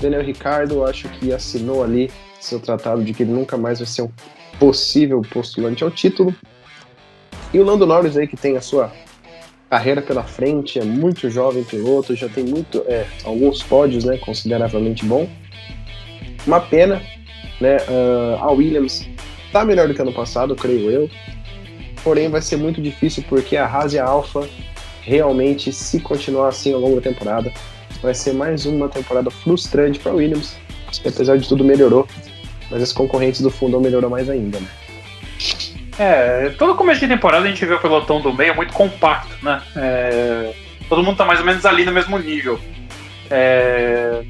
Daniel 0.00 0.22
Ricardo 0.22 0.84
acho 0.84 1.08
que 1.08 1.32
assinou 1.32 1.82
ali 1.82 2.10
seu 2.40 2.58
tratado 2.58 3.04
de 3.04 3.12
que 3.14 3.22
ele 3.22 3.32
nunca 3.32 3.56
mais 3.56 3.78
vai 3.78 3.86
ser 3.86 4.02
um 4.02 4.10
possível 4.58 5.22
postulante 5.22 5.84
ao 5.84 5.90
título. 5.90 6.34
E 7.52 7.60
o 7.60 7.64
Lando 7.64 7.86
Norris 7.86 8.16
aí 8.16 8.26
que 8.26 8.36
tem 8.36 8.56
a 8.56 8.60
sua 8.60 8.92
carreira 9.68 10.02
pela 10.02 10.22
frente, 10.22 10.78
é 10.78 10.84
muito 10.84 11.30
jovem 11.30 11.64
piloto, 11.64 12.14
já 12.14 12.28
tem 12.28 12.44
muito 12.44 12.84
é, 12.86 13.06
alguns 13.24 13.62
pódios, 13.62 14.04
né, 14.04 14.18
consideravelmente 14.18 15.04
bom. 15.04 15.28
Uma 16.46 16.60
pena, 16.60 17.00
né, 17.60 17.78
uh, 17.78 18.36
a 18.42 18.50
Williams 18.50 19.08
tá 19.50 19.64
melhor 19.64 19.88
do 19.88 19.94
que 19.94 20.02
ano 20.02 20.12
passado, 20.12 20.54
creio 20.56 20.90
eu. 20.90 21.10
Porém 22.02 22.28
vai 22.28 22.42
ser 22.42 22.56
muito 22.56 22.82
difícil 22.82 23.24
porque 23.28 23.56
a 23.56 23.66
Haas 23.66 23.94
e 23.94 23.98
a 23.98 24.04
Alfa 24.04 24.46
realmente, 25.02 25.72
se 25.72 26.00
continuar 26.00 26.48
assim 26.48 26.72
ao 26.72 26.80
longo 26.80 26.96
da 26.96 27.02
temporada, 27.02 27.52
vai 28.02 28.14
ser 28.14 28.32
mais 28.32 28.64
uma 28.66 28.88
temporada 28.88 29.30
frustrante 29.30 29.98
para 29.98 30.12
Williams, 30.12 30.56
que 30.90 31.08
apesar 31.08 31.36
de 31.36 31.48
tudo 31.48 31.64
melhorou, 31.64 32.06
mas 32.70 32.82
as 32.82 32.92
concorrentes 32.92 33.40
do 33.40 33.50
fundo 33.50 33.80
melhorou 33.80 34.10
mais 34.10 34.30
ainda, 34.30 34.58
né? 34.58 34.68
É, 35.98 36.50
todo 36.58 36.74
começo 36.74 37.00
de 37.00 37.08
temporada 37.08 37.44
a 37.44 37.48
gente 37.48 37.64
vê 37.66 37.74
o 37.74 37.80
pelotão 37.80 38.20
do 38.20 38.32
meio 38.32 38.54
muito 38.54 38.72
compacto, 38.72 39.36
né? 39.42 39.60
É, 39.76 40.54
todo 40.88 41.02
mundo 41.02 41.16
tá 41.16 41.24
mais 41.24 41.40
ou 41.40 41.46
menos 41.46 41.66
ali 41.66 41.84
no 41.84 41.92
mesmo 41.92 42.18
nível. 42.18 42.58
É, 43.30 44.22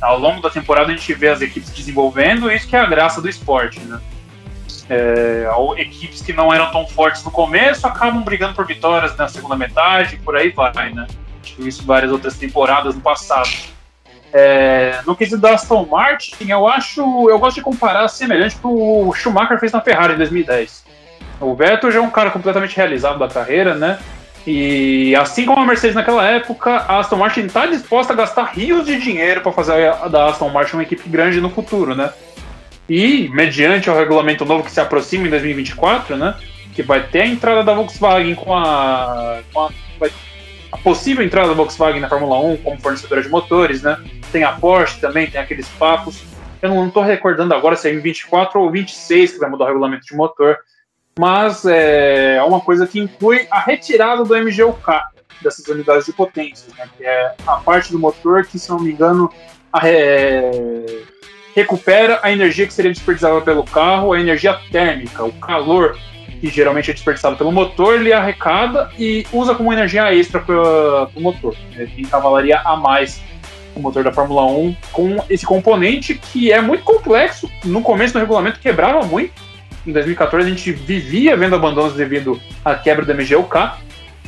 ao 0.00 0.18
longo 0.18 0.40
da 0.40 0.50
temporada 0.50 0.90
a 0.90 0.96
gente 0.96 1.12
vê 1.12 1.28
as 1.28 1.40
equipes 1.40 1.70
desenvolvendo, 1.70 2.50
isso 2.50 2.66
que 2.66 2.74
é 2.74 2.80
a 2.80 2.86
graça 2.86 3.20
do 3.20 3.28
esporte, 3.28 3.80
né? 3.80 4.00
É, 4.90 5.46
equipes 5.76 6.20
que 6.20 6.32
não 6.32 6.52
eram 6.52 6.72
tão 6.72 6.84
fortes 6.84 7.22
no 7.22 7.30
começo 7.30 7.86
acabam 7.86 8.22
brigando 8.22 8.54
por 8.54 8.66
vitórias 8.66 9.16
na 9.16 9.28
segunda 9.28 9.56
metade, 9.56 10.16
por 10.16 10.34
aí 10.36 10.50
vai, 10.50 10.92
né? 10.92 11.06
Tive 11.42 11.68
isso 11.68 11.86
várias 11.86 12.10
outras 12.10 12.36
temporadas 12.36 12.96
no 12.96 13.00
passado. 13.00 13.48
É, 14.32 15.00
no 15.06 15.14
quesito 15.14 15.40
da 15.40 15.54
Aston 15.54 15.86
Martin, 15.86 16.50
eu 16.50 16.66
acho, 16.66 17.30
eu 17.30 17.38
gosto 17.38 17.56
de 17.56 17.62
comparar 17.62 18.08
semelhante 18.08 18.56
que 18.56 18.66
o 18.66 19.12
Schumacher 19.14 19.60
fez 19.60 19.70
na 19.70 19.80
Ferrari 19.80 20.14
em 20.14 20.18
2010. 20.18 20.84
O 21.40 21.54
Vettel 21.54 21.92
já 21.92 22.00
é 22.00 22.02
um 22.02 22.10
cara 22.10 22.30
completamente 22.30 22.76
realizado 22.76 23.18
da 23.18 23.28
carreira, 23.28 23.74
né? 23.74 23.98
E 24.46 25.14
assim 25.16 25.44
como 25.44 25.60
a 25.60 25.66
Mercedes 25.66 25.94
naquela 25.94 26.24
época, 26.26 26.70
a 26.70 26.98
Aston 26.98 27.16
Martin 27.16 27.42
está 27.42 27.66
disposta 27.66 28.12
a 28.12 28.16
gastar 28.16 28.44
rios 28.44 28.86
de 28.86 28.98
dinheiro 28.98 29.40
para 29.40 29.52
fazer 29.52 29.88
a, 29.88 30.08
da 30.08 30.26
Aston 30.26 30.48
Martin 30.48 30.74
uma 30.74 30.82
equipe 30.82 31.08
grande 31.08 31.40
no 31.40 31.50
futuro, 31.50 31.94
né? 31.94 32.10
E, 32.90 33.28
mediante 33.28 33.88
o 33.88 33.94
regulamento 33.94 34.44
novo 34.44 34.64
que 34.64 34.70
se 34.72 34.80
aproxima 34.80 35.28
em 35.28 35.30
2024, 35.30 36.16
né? 36.16 36.34
Que 36.74 36.82
vai 36.82 37.06
ter 37.06 37.22
a 37.22 37.26
entrada 37.26 37.62
da 37.62 37.72
Volkswagen 37.72 38.34
com 38.34 38.52
a. 38.52 39.40
Com 39.52 39.60
a 39.60 39.70
a 40.72 40.78
possível 40.78 41.24
entrada 41.24 41.48
da 41.48 41.54
Volkswagen 41.54 42.00
na 42.00 42.08
Fórmula 42.08 42.38
1 42.38 42.58
como 42.58 42.80
fornecedora 42.80 43.22
de 43.22 43.28
motores, 43.28 43.82
né? 43.82 44.00
Tem 44.30 44.44
a 44.44 44.52
Porsche 44.52 45.00
também, 45.00 45.28
tem 45.28 45.40
aqueles 45.40 45.68
papos. 45.68 46.22
Eu 46.62 46.68
não 46.68 46.86
estou 46.86 47.02
recordando 47.02 47.52
agora 47.54 47.74
se 47.74 47.88
é 47.88 47.92
em 47.92 47.98
24 47.98 48.60
ou 48.60 48.70
26 48.70 49.32
que 49.32 49.38
vai 49.38 49.50
mudar 49.50 49.64
o 49.64 49.66
regulamento 49.68 50.06
de 50.06 50.14
motor, 50.14 50.58
mas 51.18 51.64
é, 51.64 52.36
é 52.36 52.42
uma 52.42 52.60
coisa 52.60 52.86
que 52.86 53.00
inclui 53.00 53.48
a 53.50 53.60
retirada 53.60 54.24
do 54.24 54.36
MGUK 54.36 55.02
dessas 55.42 55.66
unidades 55.66 56.06
de 56.06 56.12
potência, 56.12 56.72
né? 56.78 56.88
que 56.96 57.04
é 57.04 57.34
a 57.46 57.56
parte 57.56 57.90
do 57.90 57.98
motor 57.98 58.44
que, 58.44 58.58
se 58.58 58.70
não 58.70 58.78
me 58.78 58.92
engano, 58.92 59.28
a, 59.72 59.88
é, 59.88 61.02
recupera 61.54 62.20
a 62.22 62.30
energia 62.30 62.66
que 62.66 62.72
seria 62.72 62.90
desperdiçada 62.90 63.40
pelo 63.40 63.64
carro, 63.64 64.12
a 64.12 64.20
energia 64.20 64.58
térmica, 64.70 65.24
o 65.24 65.32
calor 65.32 65.96
que 66.40 66.48
geralmente 66.48 66.90
é 66.90 66.94
desperdiçado 66.94 67.36
pelo 67.36 67.52
motor, 67.52 67.96
ele 67.96 68.12
arrecada 68.12 68.90
e 68.98 69.26
usa 69.30 69.54
como 69.54 69.72
energia 69.72 70.12
extra 70.14 70.40
para 70.40 71.08
o 71.14 71.20
motor. 71.20 71.54
Né? 71.74 71.86
Tem 71.94 72.04
cavalaria 72.04 72.58
a 72.60 72.76
mais 72.76 73.20
o 73.74 73.80
motor 73.80 74.02
da 74.02 74.12
Fórmula 74.12 74.46
1 74.46 74.76
com 74.90 75.22
esse 75.28 75.44
componente 75.44 76.14
que 76.14 76.50
é 76.50 76.60
muito 76.60 76.82
complexo. 76.82 77.50
No 77.64 77.82
começo 77.82 78.14
do 78.14 78.18
regulamento 78.18 78.58
quebrava 78.58 79.04
muito. 79.06 79.32
Em 79.86 79.92
2014 79.92 80.46
a 80.46 80.50
gente 80.50 80.72
vivia 80.72 81.36
vendo 81.36 81.54
abandonos 81.54 81.94
devido 81.94 82.40
à 82.64 82.74
quebra 82.74 83.04
do 83.04 83.14
MGUK. 83.14 83.72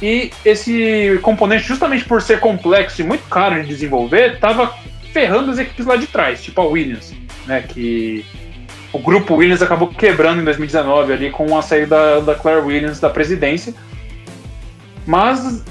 E 0.00 0.32
esse 0.44 1.18
componente, 1.22 1.64
justamente 1.64 2.04
por 2.04 2.20
ser 2.20 2.40
complexo 2.40 3.00
e 3.00 3.04
muito 3.04 3.22
caro 3.28 3.60
de 3.62 3.68
desenvolver, 3.68 4.34
estava 4.34 4.74
ferrando 5.12 5.50
as 5.50 5.58
equipes 5.58 5.86
lá 5.86 5.96
de 5.96 6.06
trás, 6.06 6.42
tipo 6.42 6.60
a 6.60 6.64
Williams, 6.64 7.14
né? 7.46 7.62
Que 7.62 8.24
o 8.92 8.98
grupo 8.98 9.34
Williams 9.34 9.62
acabou 9.62 9.88
quebrando 9.88 10.40
em 10.40 10.44
2019 10.44 11.12
ali 11.12 11.30
com 11.30 11.56
a 11.56 11.62
saída 11.62 12.20
da, 12.20 12.34
Claire 12.34 12.60
Williams 12.60 13.00
da 13.00 13.10
presidência. 13.10 13.74
Mas 15.06 15.64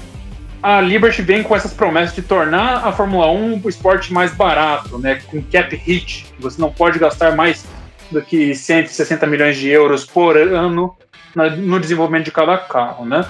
a 0.62 0.80
Liberty 0.80 1.22
vem 1.22 1.42
com 1.42 1.56
essas 1.56 1.72
promessas 1.72 2.14
de 2.14 2.22
tornar 2.22 2.86
a 2.86 2.92
Fórmula 2.92 3.30
1 3.30 3.60
o 3.62 3.68
esporte 3.68 4.12
mais 4.12 4.32
barato, 4.34 4.98
né? 4.98 5.20
Com 5.26 5.42
cap 5.42 5.74
hit, 5.74 6.26
você 6.38 6.60
não 6.60 6.70
pode 6.70 6.98
gastar 6.98 7.34
mais 7.34 7.64
do 8.10 8.22
que 8.22 8.54
160 8.54 9.26
milhões 9.26 9.56
de 9.56 9.68
euros 9.68 10.04
por 10.04 10.36
ano 10.36 10.94
no 11.34 11.80
desenvolvimento 11.80 12.26
de 12.26 12.30
cada 12.30 12.58
carro, 12.58 13.06
né? 13.06 13.24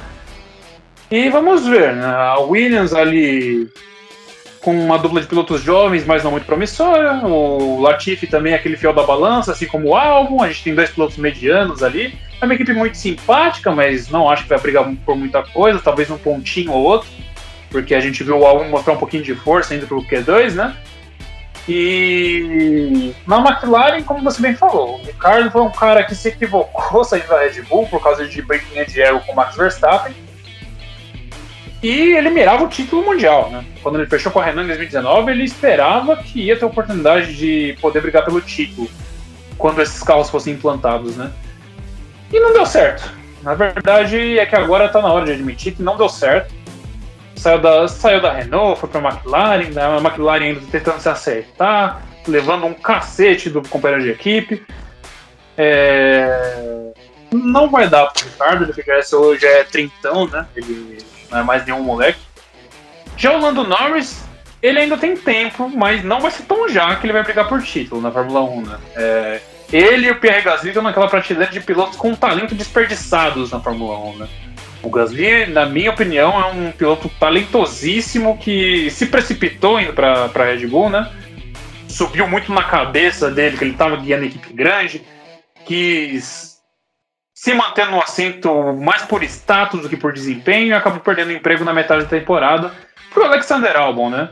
E 1.10 1.28
vamos 1.28 1.66
ver, 1.66 1.94
né? 1.94 2.04
a 2.04 2.38
Williams 2.40 2.92
ali 2.92 3.68
com 4.62 4.72
uma 4.72 4.96
dupla 4.96 5.20
de 5.20 5.26
pilotos 5.26 5.60
jovens, 5.60 6.06
mas 6.06 6.22
não 6.22 6.30
muito 6.30 6.46
promissora. 6.46 7.26
O 7.26 7.80
Latifi 7.80 8.26
também 8.26 8.52
é 8.52 8.56
aquele 8.56 8.76
fiel 8.76 8.94
da 8.94 9.02
balança, 9.02 9.52
assim 9.52 9.66
como 9.66 9.88
o 9.88 9.96
Albon. 9.96 10.42
A 10.42 10.48
gente 10.48 10.64
tem 10.64 10.74
dois 10.74 10.90
pilotos 10.90 11.16
medianos 11.16 11.82
ali. 11.82 12.16
É 12.40 12.44
uma 12.44 12.54
equipe 12.54 12.72
muito 12.72 12.96
simpática, 12.96 13.72
mas 13.72 14.08
não 14.08 14.30
acho 14.30 14.44
que 14.44 14.48
vai 14.48 14.58
brigar 14.60 14.88
por 15.04 15.16
muita 15.16 15.42
coisa, 15.42 15.80
talvez 15.80 16.10
um 16.10 16.18
pontinho 16.18 16.72
ou 16.72 16.82
outro, 16.82 17.08
porque 17.70 17.94
a 17.94 18.00
gente 18.00 18.22
viu 18.24 18.38
o 18.38 18.46
Albon 18.46 18.68
mostrar 18.68 18.94
um 18.94 18.98
pouquinho 18.98 19.22
de 19.22 19.34
força 19.34 19.74
indo 19.74 19.86
pro 19.86 20.02
Q2, 20.02 20.54
né? 20.54 20.76
E 21.68 23.14
na 23.26 23.38
McLaren, 23.38 24.02
como 24.02 24.22
você 24.22 24.42
bem 24.42 24.54
falou, 24.56 24.96
o 24.96 25.04
Ricardo 25.04 25.50
foi 25.50 25.62
um 25.62 25.70
cara 25.70 26.02
que 26.02 26.14
se 26.14 26.28
equivocou 26.28 27.04
saindo 27.04 27.28
da 27.28 27.40
Red 27.40 27.62
Bull 27.62 27.86
por 27.86 28.02
causa 28.02 28.26
de 28.26 28.42
breaking 28.42 28.84
de 28.84 29.00
ego 29.00 29.20
com 29.20 29.32
o 29.32 29.36
Max 29.36 29.56
Verstappen 29.56 30.12
e 31.82 32.14
ele 32.14 32.30
mirava 32.30 32.62
o 32.62 32.68
título 32.68 33.02
mundial, 33.02 33.50
né? 33.50 33.64
Quando 33.82 33.98
ele 33.98 34.08
fechou 34.08 34.30
com 34.30 34.38
a 34.38 34.44
Renault 34.44 34.66
em 34.66 34.76
2019, 34.76 35.32
ele 35.32 35.42
esperava 35.42 36.16
que 36.16 36.42
ia 36.42 36.56
ter 36.56 36.64
a 36.64 36.68
oportunidade 36.68 37.34
de 37.34 37.76
poder 37.80 38.00
brigar 38.00 38.24
pelo 38.24 38.40
título 38.40 38.88
quando 39.58 39.82
esses 39.82 40.00
carros 40.00 40.30
fossem 40.30 40.54
implantados, 40.54 41.16
né? 41.16 41.32
E 42.32 42.38
não 42.38 42.52
deu 42.52 42.64
certo. 42.64 43.10
Na 43.42 43.54
verdade, 43.54 44.38
é 44.38 44.46
que 44.46 44.54
agora 44.54 44.86
está 44.86 45.02
na 45.02 45.12
hora 45.12 45.26
de 45.26 45.32
admitir 45.32 45.74
que 45.74 45.82
não 45.82 45.96
deu 45.96 46.08
certo. 46.08 46.54
Saiu 47.34 47.58
da, 47.58 47.88
saiu 47.88 48.20
da 48.20 48.32
Renault, 48.32 48.78
foi 48.78 48.88
para 48.88 49.00
a 49.00 49.12
McLaren, 49.12 49.70
né? 49.70 49.82
a 49.82 49.96
McLaren 49.96 50.44
ainda 50.44 50.60
tentando 50.70 51.00
se 51.00 51.08
acertar, 51.08 52.00
levando 52.28 52.64
um 52.64 52.74
cacete 52.74 53.50
do 53.50 53.60
companheiro 53.68 54.04
de 54.04 54.10
equipe. 54.10 54.64
É... 55.58 56.92
Não 57.32 57.68
vai 57.68 57.88
dar 57.88 58.06
para 58.06 58.22
o 58.22 58.24
Ricardo, 58.24 58.64
ele 58.64 59.02
já, 59.02 59.16
hoje 59.16 59.44
é 59.44 59.64
trintão, 59.64 60.28
né? 60.28 60.46
Ele 60.54 60.98
não 61.32 61.40
é 61.40 61.42
mais 61.42 61.64
nenhum 61.64 61.82
moleque. 61.82 62.20
Já 63.16 63.32
o 63.32 63.40
Lando 63.40 63.64
Norris, 63.64 64.24
ele 64.62 64.78
ainda 64.78 64.96
tem 64.96 65.16
tempo, 65.16 65.68
mas 65.68 66.04
não 66.04 66.20
vai 66.20 66.30
ser 66.30 66.44
tão 66.44 66.68
já 66.68 66.94
que 66.96 67.06
ele 67.06 67.12
vai 67.12 67.22
brigar 67.22 67.48
por 67.48 67.62
título 67.62 68.00
na 68.00 68.12
Fórmula 68.12 68.42
1, 68.42 68.62
né? 68.62 68.78
É, 68.94 69.40
ele 69.72 70.06
e 70.06 70.10
o 70.10 70.20
Pierre 70.20 70.42
Gasly 70.42 70.68
estão 70.68 70.82
naquela 70.82 71.08
prateleira 71.08 71.50
de 71.50 71.60
pilotos 71.60 71.96
com 71.96 72.14
talento 72.14 72.54
desperdiçados 72.54 73.50
na 73.50 73.60
Fórmula 73.60 73.98
1, 73.98 74.16
né? 74.18 74.28
O 74.82 74.90
Gasly, 74.90 75.46
na 75.46 75.64
minha 75.64 75.90
opinião, 75.90 76.38
é 76.38 76.46
um 76.46 76.72
piloto 76.72 77.08
talentosíssimo 77.20 78.36
que 78.38 78.90
se 78.90 79.06
precipitou 79.06 79.80
indo 79.80 79.92
para 79.92 80.24
a 80.24 80.44
Red 80.44 80.66
Bull, 80.66 80.90
né? 80.90 81.10
Subiu 81.88 82.26
muito 82.26 82.52
na 82.52 82.64
cabeça 82.64 83.30
dele 83.30 83.56
que 83.56 83.64
ele 83.64 83.72
estava 83.72 83.96
guiando 83.96 84.24
a 84.24 84.26
equipe 84.26 84.52
grande, 84.52 85.02
quis 85.64 86.51
se 87.42 87.52
mantendo 87.54 87.90
no 87.90 88.00
assento 88.00 88.72
mais 88.74 89.02
por 89.02 89.20
status 89.24 89.80
do 89.80 89.88
que 89.88 89.96
por 89.96 90.12
desempenho 90.12 90.68
e 90.68 90.72
acabou 90.72 91.00
perdendo 91.00 91.32
emprego 91.32 91.64
na 91.64 91.72
metade 91.72 92.04
da 92.04 92.08
temporada 92.08 92.72
pro 93.12 93.24
Alexander 93.24 93.76
Albon, 93.76 94.10
né? 94.10 94.28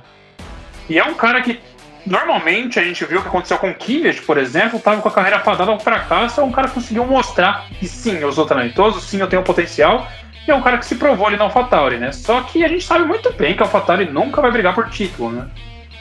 E 0.89 0.97
é 0.97 1.03
um 1.03 1.15
cara 1.15 1.41
que 1.43 1.59
normalmente 2.07 2.79
a 2.79 2.85
gente 2.85 3.05
viu 3.05 3.19
o 3.19 3.23
que 3.23 3.27
aconteceu 3.27 3.59
com 3.59 3.71
o 3.71 3.75
Kvyat, 3.75 4.23
por 4.23 4.39
exemplo, 4.39 4.79
estava 4.79 5.03
com 5.03 5.09
a 5.09 5.11
carreira 5.11 5.41
fadada 5.41 5.73
ao 5.73 5.81
fracasso, 5.81 6.41
é 6.41 6.45
um 6.45 6.53
cara 6.53 6.69
que 6.69 6.75
conseguiu 6.75 7.05
mostrar 7.05 7.67
que 7.81 7.89
sim, 7.89 8.17
eu 8.19 8.31
sou 8.31 8.47
talentoso, 8.47 9.01
sim, 9.01 9.19
eu 9.19 9.27
tenho 9.27 9.43
potencial, 9.43 10.07
e 10.47 10.51
é 10.53 10.55
um 10.55 10.63
cara 10.63 10.79
que 10.79 10.87
se 10.87 10.95
provou 10.95 11.27
ali 11.27 11.37
na 11.37 11.47
AlphaTauri, 11.47 11.99
né? 11.99 12.13
Só 12.13 12.43
que 12.43 12.65
a 12.65 12.69
gente 12.69 12.85
sabe 12.85 13.05
muito 13.07 13.33
bem 13.33 13.57
que 13.57 13.63
a 13.65 13.67
AlphaTauri 13.67 14.05
nunca 14.05 14.41
vai 14.41 14.53
brigar 14.53 14.73
por 14.73 14.89
título, 14.89 15.33
né? 15.33 15.49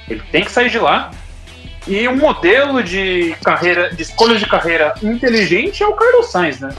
Ele 0.08 0.22
tem 0.32 0.44
que 0.44 0.52
sair 0.52 0.70
de 0.70 0.78
lá, 0.78 1.10
e 1.88 2.08
um 2.08 2.18
modelo 2.18 2.84
de 2.84 3.36
carreira, 3.44 3.90
de 3.96 4.04
escolha 4.04 4.38
de 4.38 4.46
carreira 4.46 4.94
inteligente 5.02 5.82
é 5.82 5.88
o 5.88 5.94
Carlos 5.94 6.28
Sainz, 6.28 6.60
né? 6.60 6.70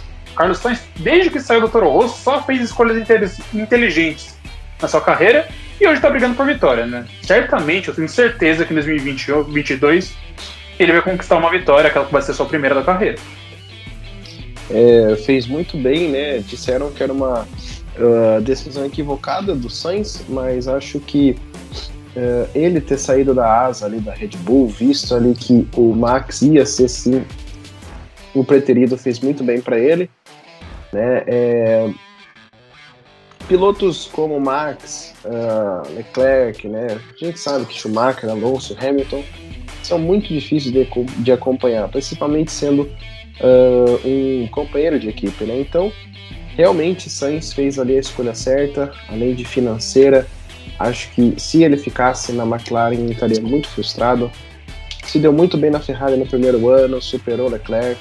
Carlos 0.41 0.57
Sainz, 0.57 0.81
desde 0.97 1.29
que 1.29 1.39
saiu 1.39 1.61
do 1.61 1.69
Toro 1.69 1.91
Rosso, 1.91 2.23
só 2.23 2.43
fez 2.43 2.63
escolhas 2.63 2.97
inteligentes 3.53 4.39
na 4.81 4.89
sua 4.89 5.03
carreira 5.03 5.47
e 5.79 5.87
hoje 5.87 5.97
está 5.97 6.09
brigando 6.09 6.35
por 6.35 6.47
vitória, 6.47 6.87
né? 6.87 7.05
Certamente, 7.21 7.89
eu 7.89 7.95
tenho 7.95 8.09
certeza 8.09 8.65
que 8.65 8.73
em 8.73 8.77
2022 8.77 10.15
ele 10.79 10.93
vai 10.93 11.03
conquistar 11.03 11.37
uma 11.37 11.51
vitória, 11.51 11.89
aquela 11.89 12.07
que 12.07 12.13
vai 12.13 12.23
ser 12.23 12.33
sua 12.33 12.47
primeira 12.47 12.75
da 12.75 12.83
carreira. 12.83 13.19
É, 14.71 15.15
fez 15.27 15.47
muito 15.47 15.77
bem, 15.77 16.09
né? 16.09 16.39
Disseram 16.39 16.91
que 16.91 17.03
era 17.03 17.13
uma 17.13 17.43
uh, 17.43 18.41
decisão 18.41 18.87
equivocada 18.87 19.55
do 19.55 19.69
Sainz, 19.69 20.25
mas 20.27 20.67
acho 20.67 21.01
que 21.01 21.37
uh, 22.17 22.49
ele 22.55 22.81
ter 22.81 22.97
saído 22.97 23.35
da 23.35 23.67
asa 23.67 23.85
ali 23.85 24.01
da 24.01 24.15
Red 24.15 24.39
Bull, 24.39 24.69
visto 24.69 25.15
ali 25.15 25.35
que 25.35 25.69
o 25.77 25.95
Max 25.95 26.41
ia 26.41 26.65
ser 26.65 26.89
sim 26.89 27.27
o 28.35 28.43
preterido, 28.43 28.97
fez 28.97 29.21
muito 29.21 29.45
bem 29.45 29.61
para 29.61 29.79
ele. 29.79 30.09
Né? 30.93 31.23
É, 31.27 31.91
pilotos 33.51 34.09
como 34.13 34.39
Max, 34.39 35.13
uh, 35.25 35.93
Leclerc, 35.97 36.69
né? 36.69 36.87
a 37.11 37.25
gente 37.25 37.39
sabe 37.39 37.67
que 37.67 37.75
Schumacher, 37.75 38.31
Alonso, 38.31 38.77
Hamilton 38.81 39.25
são 39.83 39.99
muito 39.99 40.29
difíceis 40.29 40.73
de, 40.73 40.89
de 41.19 41.33
acompanhar, 41.33 41.89
principalmente 41.89 42.53
sendo 42.53 42.83
uh, 42.83 44.07
um 44.07 44.47
companheiro 44.53 45.01
de 45.01 45.09
equipe. 45.09 45.45
Né? 45.45 45.61
Então, 45.61 45.93
realmente 46.57 47.11
Sainz 47.11 47.53
fez 47.53 47.79
ali 47.79 47.97
a 47.97 48.01
escolha 48.01 48.35
certa, 48.35 48.93
além 49.09 49.35
de 49.35 49.45
financeira. 49.45 50.29
Acho 50.79 51.11
que 51.11 51.35
se 51.37 51.65
ele 51.65 51.77
ficasse 51.77 52.33
na 52.33 52.45
McLaren, 52.45 52.95
ele 52.95 53.13
estaria 53.13 53.41
muito 53.41 53.69
frustrado. 53.69 54.31
Se 55.05 55.19
deu 55.19 55.33
muito 55.33 55.57
bem 55.57 55.71
na 55.71 55.81
Ferrari 55.81 56.17
no 56.17 56.27
primeiro 56.27 56.69
ano, 56.69 57.03
superou 57.03 57.49
Leclerc, 57.49 58.01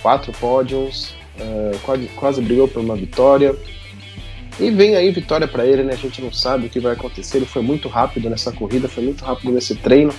quatro 0.00 0.32
pódios, 0.32 1.14
uh, 1.38 1.78
quase, 1.84 2.06
quase 2.08 2.42
brigou 2.42 2.68
por 2.68 2.80
uma 2.80 2.96
vitória. 2.96 3.54
E 4.60 4.70
vem 4.70 4.96
aí 4.96 5.10
vitória 5.10 5.48
para 5.48 5.64
ele, 5.64 5.82
né? 5.82 5.94
A 5.94 5.96
gente 5.96 6.20
não 6.20 6.32
sabe 6.32 6.66
o 6.66 6.70
que 6.70 6.78
vai 6.78 6.92
acontecer. 6.92 7.38
Ele 7.38 7.46
foi 7.46 7.62
muito 7.62 7.88
rápido 7.88 8.28
nessa 8.28 8.52
corrida, 8.52 8.88
foi 8.88 9.04
muito 9.04 9.24
rápido 9.24 9.50
nesse 9.50 9.74
treino. 9.74 10.12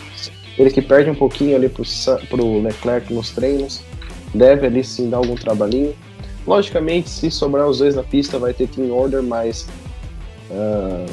Ele 0.58 0.70
que 0.70 0.82
perde 0.82 1.10
um 1.10 1.16
pouquinho 1.16 1.56
ali 1.56 1.70
pro, 1.70 1.84
pro 2.30 2.62
Leclerc 2.62 3.14
nos 3.14 3.32
treinos, 3.32 3.82
deve 4.34 4.68
ali 4.68 4.84
sim 4.84 5.10
dar 5.10 5.18
algum 5.18 5.36
trabalhinho. 5.36 5.96
Logicamente, 6.46 7.10
se 7.10 7.32
sobrar 7.32 7.68
os 7.68 7.80
dois 7.80 7.96
na 7.96 8.04
pista, 8.04 8.38
vai 8.38 8.54
ter 8.54 8.68
team 8.68 8.92
order, 8.92 9.24
mas 9.24 9.68
uh, 10.50 11.06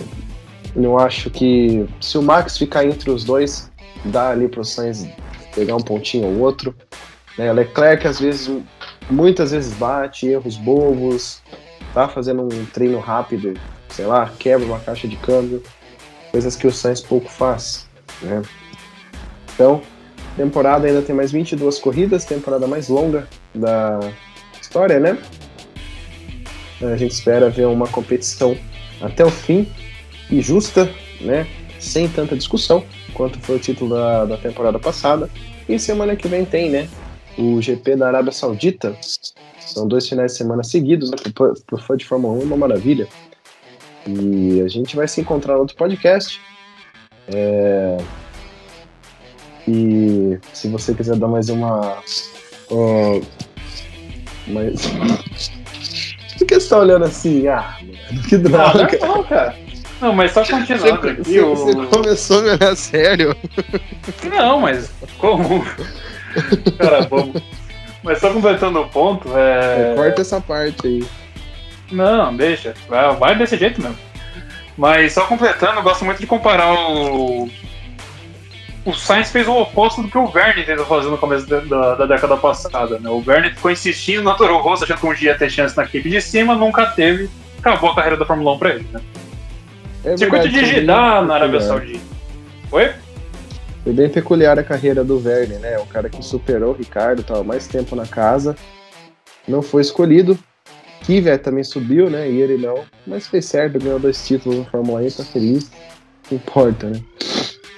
eu 0.75 0.99
acho 0.99 1.31
que 1.31 1.87
se 2.01 2.19
o 2.19 2.23
Max 2.23 2.59
ficar 2.59 2.85
entre 2.85 3.11
os 3.11 3.25
dois, 3.25 3.71
dá 4.05 4.31
ali 4.31 4.49
pro 4.49 4.65
Sainz 4.65 5.07
pegar 5.55 5.77
um 5.77 5.81
pontinho 5.81 6.27
ou 6.27 6.39
outro. 6.41 6.75
Né? 7.39 7.53
Leclerc 7.53 8.07
às 8.07 8.21
vezes 8.21 8.51
muitas 9.11 9.51
vezes 9.51 9.75
bate, 9.75 10.27
erros 10.27 10.57
bobos, 10.57 11.43
tá 11.93 12.09
fazendo 12.09 12.43
um 12.43 12.65
treino 12.67 12.99
rápido, 12.99 13.55
sei 13.89 14.07
lá, 14.07 14.31
quebra 14.39 14.67
uma 14.67 14.81
caixa 14.81 15.09
de 15.09 15.17
câmbio, 15.17 15.63
coisas 16.31 16.57
que 16.57 16.67
o 16.67 16.73
Sainz 16.73 17.01
pouco 17.01 17.29
faz, 17.29 17.89
né? 18.23 18.43
Então, 19.55 19.83
temporada 20.37 20.87
ainda 20.87 21.03
tem 21.03 21.15
mais 21.15 21.33
22 21.33 21.79
corridas, 21.79 22.25
temporada 22.25 22.67
mais 22.67 22.89
longa 22.89 23.29
da 23.55 23.99
história, 24.61 24.99
né? 25.01 25.19
A 26.81 26.97
gente 26.97 27.13
espera 27.13 27.51
ver 27.51 27.67
uma 27.67 27.87
competição 27.87 28.57
até 29.03 29.25
o 29.25 29.31
fim, 29.31 29.67
e 30.31 30.41
justa, 30.41 30.91
né? 31.21 31.47
Sem 31.79 32.09
tanta 32.09 32.37
discussão 32.37 32.85
quanto 33.15 33.41
foi 33.41 33.57
o 33.57 33.59
título 33.59 33.95
da, 33.95 34.25
da 34.25 34.37
temporada 34.37 34.79
passada. 34.79 35.29
E 35.69 35.79
semana 35.79 36.15
que 36.15 36.29
vem 36.29 36.45
tem, 36.45 36.71
né? 36.71 36.89
O 37.39 37.61
GP 37.61 37.97
da 37.97 38.09
Arábia 38.09 38.33
Saudita. 38.33 38.97
São 39.59 39.87
dois 39.87 40.09
finais 40.09 40.33
de 40.33 40.39
semana 40.39 40.65
seguidos, 40.65 41.11
né? 41.11 41.17
Pro, 41.35 41.55
fã 41.79 41.97
de 41.97 42.05
Fórmula 42.05 42.35
1 42.39 42.41
é 42.41 42.45
uma 42.45 42.57
maravilha. 42.57 43.07
E 44.07 44.61
a 44.63 44.69
gente 44.69 44.97
vai 44.97 45.07
se 45.07 45.21
encontrar 45.21 45.55
no 45.55 45.61
outro 45.61 45.77
podcast. 45.77 46.41
É... 47.33 47.97
E 49.69 50.39
se 50.53 50.69
você 50.69 50.95
quiser 50.95 51.17
dar 51.17 51.29
mais 51.29 51.49
uma. 51.49 51.99
Uh, 52.71 53.25
mais... 54.49 54.83
Por 56.39 56.47
que 56.47 56.55
você 56.59 56.69
tá 56.69 56.79
olhando 56.79 57.05
assim? 57.05 57.47
Ah, 57.47 57.79
mano, 57.81 58.23
que 58.29 58.39
droga. 58.39 58.99
Ah, 59.03 59.07
não, 59.07 59.23
cara. 59.25 59.57
Não, 60.01 60.15
mas 60.15 60.33
só 60.33 60.43
continuando 60.45 61.03
você, 61.03 61.09
aqui. 61.11 61.23
você, 61.23 61.41
o... 61.41 61.55
você 61.55 61.87
começou 61.87 62.39
a 62.39 62.43
me 62.43 62.51
olhar 62.51 62.77
sério. 62.77 63.37
Não, 64.31 64.61
mas 64.61 64.91
como? 65.19 65.65
Cara, 66.79 67.03
vamos. 67.03 67.43
Mas 68.03 68.19
só 68.19 68.33
completando 68.33 68.81
o 68.81 68.89
ponto, 68.89 69.37
é. 69.37 69.93
É, 69.93 69.95
corta 69.95 70.21
essa 70.23 70.41
parte 70.41 70.87
aí. 70.87 71.05
Não, 71.93 72.35
deixa. 72.35 72.75
Vai, 73.19 73.37
desse 73.37 73.57
jeito 73.57 73.81
mesmo. 73.81 73.99
Mas 74.77 75.13
só 75.13 75.27
completando, 75.27 75.79
eu 75.79 75.83
gosto 75.83 76.05
muito 76.05 76.21
de 76.21 76.27
comparar 76.27 76.73
o. 76.73 77.49
O 78.83 78.95
Sainz 78.95 79.31
fez 79.31 79.47
o 79.47 79.61
oposto 79.61 80.01
do 80.01 80.09
que 80.09 80.17
o 80.17 80.27
Verne 80.27 80.65
tentou 80.65 80.87
fazer 80.87 81.11
no 81.11 81.19
começo 81.19 81.47
da, 81.47 81.61
da, 81.61 81.95
da 81.97 82.07
década 82.07 82.35
passada. 82.39 82.99
Né? 82.99 83.11
O 83.11 83.21
Verne 83.21 83.51
ficou 83.51 83.71
insistindo 83.71 84.23
na 84.23 84.33
Toro 84.33 84.57
Rosso, 84.57 84.85
achando 84.85 85.01
que 85.01 85.07
um 85.07 85.13
dia 85.13 85.33
ia 85.33 85.39
ter 85.39 85.51
chance 85.51 85.77
na 85.77 85.85
equipe 85.85 86.09
de 86.09 86.21
cima, 86.23 86.55
nunca 86.55 86.87
teve. 86.87 87.29
Acabou 87.59 87.91
a 87.91 87.95
carreira 87.95 88.17
da 88.17 88.25
Fórmula 88.25 88.53
1 88.53 88.59
pra 88.59 88.71
ele. 88.71 88.87
Né? 88.91 89.01
É 90.05 90.17
Circuito 90.17 90.49
de 90.49 90.59
foi 90.59 90.65
Jeddah 90.65 91.23
na 91.23 91.35
Arábia. 91.35 91.61
Saudita. 91.61 92.01
Oi? 92.73 92.91
Foi 93.83 93.93
bem 93.93 94.09
peculiar 94.09 94.59
a 94.59 94.63
carreira 94.63 95.03
do 95.03 95.19
Verne, 95.19 95.57
né? 95.57 95.79
O 95.79 95.87
cara 95.87 96.09
que 96.09 96.23
superou 96.23 96.73
o 96.73 96.77
Ricardo, 96.77 97.23
tava 97.23 97.43
mais 97.43 97.67
tempo 97.67 97.97
na 97.97 98.07
casa, 98.07 98.55
não 99.49 99.63
foi 99.63 99.83
escolhido. 99.83 100.39
Kvyat 101.05 101.43
também 101.43 101.65
subiu, 101.65 102.11
né? 102.11 102.31
E 102.31 102.41
ele 102.41 102.59
não. 102.59 102.85
Mas 103.07 103.27
fez 103.27 103.47
certo, 103.47 103.79
ganhou 103.79 103.99
dois 103.99 104.27
títulos 104.27 104.59
na 104.59 104.65
Fórmula 104.67 105.01
1, 105.01 105.11
tá 105.11 105.25
feliz. 105.25 105.71
Não 106.31 106.37
importa, 106.37 106.91
né? 106.91 107.01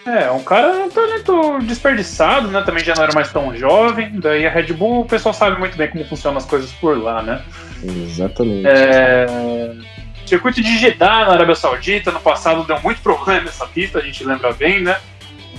É, 0.05 0.29
um 0.33 0.43
cara 0.43 0.85
um 0.85 0.91
talento 0.91 1.61
desperdiçado, 1.61 2.49
né? 2.49 2.63
Também 2.63 2.85
já 2.85 2.95
não 2.95 3.05
era 3.05 3.13
mais 3.15 3.33
tão 3.33 3.57
jovem. 3.57 4.19
Daí 4.19 4.45
a 4.45 4.51
Red 4.51 4.73
Bull, 4.73 5.03
o 5.03 5.05
pessoal 5.05 5.33
sabe 5.33 5.59
muito 5.59 5.77
bem 5.77 5.89
como 5.89 6.05
funcionam 6.05 6.39
as 6.39 6.45
coisas 6.45 6.73
por 6.73 7.01
lá, 7.01 7.23
né? 7.23 7.41
Exatamente. 7.85 8.67
É... 8.67 9.27
Circuito 10.27 10.61
de 10.61 10.79
Jeddah 10.79 11.27
na 11.27 11.33
Arábia 11.33 11.55
Saudita, 11.55 12.11
no 12.11 12.21
passado 12.21 12.65
deu 12.65 12.81
muito 12.81 13.01
problema 13.01 13.49
essa 13.49 13.67
pista, 13.67 13.99
a 13.99 14.03
gente 14.03 14.25
lembra 14.25 14.53
bem, 14.53 14.83
né? 14.83 14.97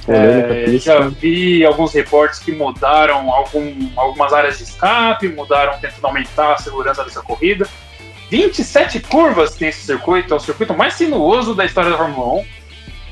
É, 0.07 0.77
já 0.77 0.99
vi 1.07 1.63
alguns 1.65 1.93
reportes 1.93 2.39
que 2.39 2.51
mudaram 2.51 3.31
algum, 3.31 3.73
algumas 3.95 4.33
áreas 4.33 4.57
de 4.57 4.63
escape, 4.63 5.29
mudaram 5.29 5.79
tentando 5.79 6.05
aumentar 6.05 6.53
a 6.53 6.57
segurança 6.57 7.03
dessa 7.03 7.21
corrida. 7.21 7.67
27 8.29 8.99
curvas 9.01 9.55
tem 9.55 9.69
esse 9.69 9.85
circuito, 9.85 10.33
é 10.33 10.37
o 10.37 10.39
circuito 10.39 10.73
mais 10.73 10.95
sinuoso 10.95 11.53
da 11.53 11.65
história 11.65 11.91
da 11.91 11.97
Fórmula 11.97 12.41
1. 12.41 12.45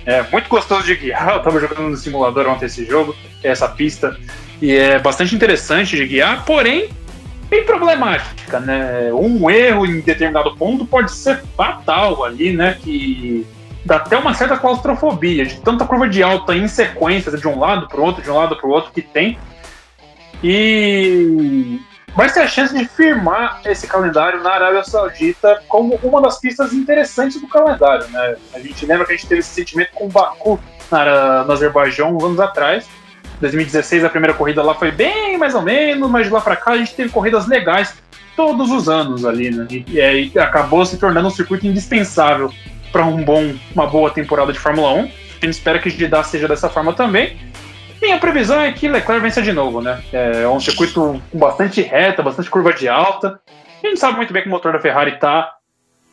É 0.05 0.23
muito 0.31 0.49
gostoso 0.49 0.83
de 0.83 0.95
guiar, 0.95 1.29
eu 1.35 1.41
tava 1.41 1.59
jogando 1.59 1.89
no 1.89 1.95
simulador 1.95 2.47
ontem 2.47 2.65
esse 2.65 2.85
jogo, 2.85 3.15
essa 3.43 3.69
pista, 3.69 4.17
e 4.61 4.75
é 4.75 4.99
bastante 4.99 5.35
interessante 5.35 5.95
de 5.95 6.07
guiar, 6.07 6.43
porém 6.43 6.89
bem 7.51 7.65
problemática, 7.65 8.61
né? 8.61 9.11
Um 9.13 9.49
erro 9.49 9.85
em 9.85 9.99
determinado 9.99 10.55
ponto 10.55 10.85
pode 10.85 11.11
ser 11.11 11.43
fatal 11.57 12.23
ali, 12.23 12.53
né? 12.53 12.77
Que 12.81 13.45
dá 13.85 13.97
até 13.97 14.17
uma 14.17 14.33
certa 14.33 14.57
claustrofobia 14.57 15.45
de 15.45 15.59
tanta 15.61 15.85
curva 15.85 16.07
de 16.07 16.21
alta 16.21 16.55
em 16.55 16.67
sequência 16.67 17.31
de 17.31 17.47
um 17.47 17.59
lado 17.59 17.87
para 17.87 17.99
o 17.99 18.03
outro, 18.03 18.21
de 18.21 18.29
um 18.29 18.35
lado 18.35 18.55
para 18.55 18.67
o 18.67 18.71
outro 18.71 18.91
que 18.91 19.01
tem. 19.01 19.37
E 20.43 21.79
vai 22.15 22.29
ser 22.29 22.41
a 22.41 22.47
chance 22.47 22.75
de 22.77 22.85
firmar 22.85 23.61
esse 23.65 23.87
calendário 23.87 24.41
na 24.41 24.51
Arábia 24.51 24.83
Saudita 24.83 25.61
como 25.67 25.99
uma 26.03 26.21
das 26.21 26.39
pistas 26.39 26.73
interessantes 26.73 27.39
do 27.39 27.47
calendário, 27.47 28.07
né? 28.09 28.35
A 28.53 28.59
gente 28.59 28.85
lembra 28.85 29.05
que 29.05 29.13
a 29.13 29.15
gente 29.15 29.27
teve 29.27 29.39
esse 29.39 29.49
sentimento 29.49 29.91
com 29.93 30.05
o 30.05 30.09
Baku 30.09 30.59
na, 30.91 31.43
no 31.43 31.51
Azerbaijão 31.53 32.15
uns 32.15 32.23
anos 32.23 32.39
atrás. 32.39 32.87
2016 33.39 34.03
a 34.03 34.09
primeira 34.09 34.35
corrida 34.35 34.61
lá 34.61 34.75
foi 34.75 34.91
bem 34.91 35.37
mais 35.37 35.55
ou 35.55 35.63
menos, 35.63 36.09
mas 36.09 36.27
de 36.27 36.33
lá 36.33 36.41
para 36.41 36.55
cá 36.55 36.71
a 36.71 36.77
gente 36.77 36.93
teve 36.93 37.09
corridas 37.09 37.47
legais 37.47 37.95
todos 38.35 38.69
os 38.71 38.87
anos 38.87 39.25
ali, 39.25 39.49
né? 39.49 39.67
E, 39.69 39.85
e 39.87 40.01
aí 40.01 40.31
acabou 40.37 40.85
se 40.85 40.97
tornando 40.97 41.27
um 41.27 41.31
circuito 41.31 41.65
indispensável 41.65 42.51
para 42.91 43.05
um 43.05 43.23
bom, 43.23 43.55
uma 43.73 43.87
boa 43.87 44.09
temporada 44.09 44.51
de 44.51 44.59
Fórmula 44.59 44.93
1. 44.93 44.99
A 44.99 45.03
gente 45.45 45.53
espera 45.53 45.79
que 45.79 45.89
Jeddah 45.89 46.23
seja 46.23 46.47
dessa 46.47 46.69
forma 46.69 46.93
também. 46.93 47.37
E 48.01 48.11
a 48.11 48.17
previsão 48.17 48.59
é 48.59 48.71
que 48.71 48.87
Leclerc 48.87 49.21
vença 49.21 49.41
de 49.41 49.53
novo, 49.53 49.81
né? 49.81 50.01
É 50.11 50.47
um 50.47 50.59
circuito 50.59 51.21
com 51.31 51.37
bastante 51.37 51.81
reta, 51.81 52.23
bastante 52.23 52.49
curva 52.49 52.73
de 52.73 52.87
alta. 52.87 53.39
A 53.83 53.87
gente 53.87 53.99
sabe 53.99 54.17
muito 54.17 54.33
bem 54.33 54.41
que 54.41 54.47
o 54.47 54.51
motor 54.51 54.73
da 54.73 54.79
Ferrari 54.79 55.13
está 55.13 55.55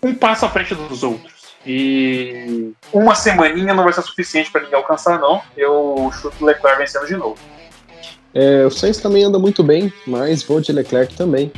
um 0.02 0.14
passo 0.14 0.44
à 0.44 0.50
frente 0.50 0.74
dos 0.74 1.02
outros. 1.02 1.48
E 1.66 2.72
uma 2.92 3.14
semaninha 3.14 3.74
não 3.74 3.84
vai 3.84 3.92
ser 3.92 4.02
suficiente 4.02 4.50
para 4.50 4.62
ninguém 4.62 4.76
alcançar, 4.76 5.18
não. 5.18 5.42
Eu 5.56 6.10
chuto 6.12 6.44
Leclerc 6.44 6.78
vencendo 6.78 7.06
de 7.06 7.16
novo. 7.16 7.38
É, 8.34 8.64
o 8.64 8.70
Sainz 8.70 8.98
também 8.98 9.24
anda 9.24 9.38
muito 9.38 9.62
bem, 9.62 9.92
mas 10.06 10.42
vou 10.42 10.60
de 10.60 10.72
Leclerc 10.72 11.14
também. 11.14 11.50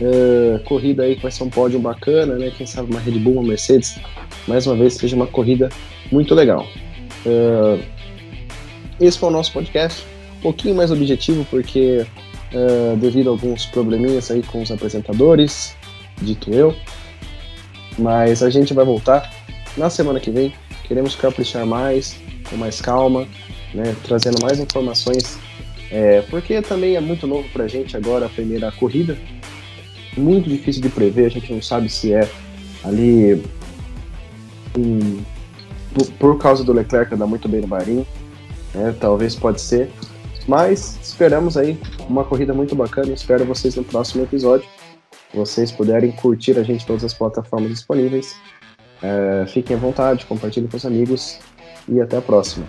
É, 0.00 0.58
corrida 0.64 1.04
aí 1.04 1.16
que 1.16 1.22
vai 1.22 1.30
ser 1.30 1.44
um 1.44 1.50
pódio 1.50 1.78
bacana, 1.78 2.34
né? 2.34 2.50
Quem 2.56 2.66
sabe 2.66 2.90
uma 2.90 3.00
Red 3.00 3.18
Bull, 3.18 3.34
uma 3.34 3.42
Mercedes. 3.42 3.98
Mais 4.46 4.66
uma 4.66 4.76
vez, 4.76 4.94
seja 4.94 5.16
uma 5.16 5.26
corrida 5.26 5.68
muito 6.10 6.34
legal. 6.34 6.66
É, 7.24 7.80
esse 9.00 9.18
foi 9.18 9.28
o 9.28 9.32
nosso 9.32 9.52
podcast. 9.52 10.04
Um 10.38 10.40
pouquinho 10.42 10.74
mais 10.74 10.90
objetivo, 10.90 11.44
porque 11.50 12.06
é, 12.52 12.96
devido 12.96 13.28
a 13.28 13.30
alguns 13.30 13.66
probleminhas 13.66 14.30
aí 14.30 14.42
com 14.42 14.62
os 14.62 14.70
apresentadores, 14.70 15.76
dito 16.20 16.52
eu. 16.52 16.74
Mas 17.98 18.42
a 18.42 18.50
gente 18.50 18.74
vai 18.74 18.84
voltar 18.84 19.32
na 19.76 19.90
semana 19.90 20.20
que 20.20 20.30
vem. 20.30 20.52
Queremos 20.84 21.16
caprichar 21.16 21.66
mais, 21.66 22.16
com 22.48 22.56
mais 22.56 22.80
calma, 22.80 23.26
né? 23.74 23.96
Trazendo 24.04 24.40
mais 24.40 24.60
informações 24.60 25.38
é, 25.90 26.22
porque 26.22 26.60
também 26.62 26.96
é 26.96 27.00
muito 27.00 27.26
novo 27.26 27.48
pra 27.50 27.68
gente 27.68 27.96
agora 27.96 28.26
a 28.26 28.28
primeira 28.28 28.72
corrida. 28.72 29.16
Muito 30.16 30.48
difícil 30.48 30.82
de 30.82 30.88
prever, 30.88 31.26
a 31.26 31.28
gente 31.28 31.52
não 31.52 31.62
sabe 31.62 31.88
se 31.88 32.12
é 32.12 32.28
ali 32.82 33.42
por, 35.94 36.06
por 36.18 36.38
causa 36.38 36.64
do 36.64 36.72
Leclerc 36.72 37.14
andar 37.14 37.26
muito 37.26 37.48
bem 37.48 37.60
no 37.60 37.66
Bahrein, 37.66 38.06
né, 38.74 38.94
talvez 39.00 39.34
pode 39.34 39.60
ser. 39.60 39.90
Mas 40.46 40.98
esperamos 41.02 41.56
aí 41.56 41.78
uma 42.08 42.24
corrida 42.24 42.54
muito 42.54 42.76
bacana. 42.76 43.12
Espero 43.12 43.44
vocês 43.44 43.74
no 43.74 43.82
próximo 43.82 44.22
episódio. 44.22 44.68
Vocês 45.34 45.72
puderem 45.72 46.12
curtir 46.12 46.56
a 46.58 46.62
gente 46.62 46.84
em 46.84 46.86
todas 46.86 47.04
as 47.04 47.12
plataformas 47.12 47.70
disponíveis. 47.70 48.36
É, 49.02 49.44
fiquem 49.48 49.76
à 49.76 49.78
vontade, 49.78 50.24
compartilhem 50.24 50.68
com 50.68 50.76
os 50.76 50.86
amigos 50.86 51.38
e 51.88 52.00
até 52.00 52.16
a 52.16 52.22
próxima. 52.22 52.66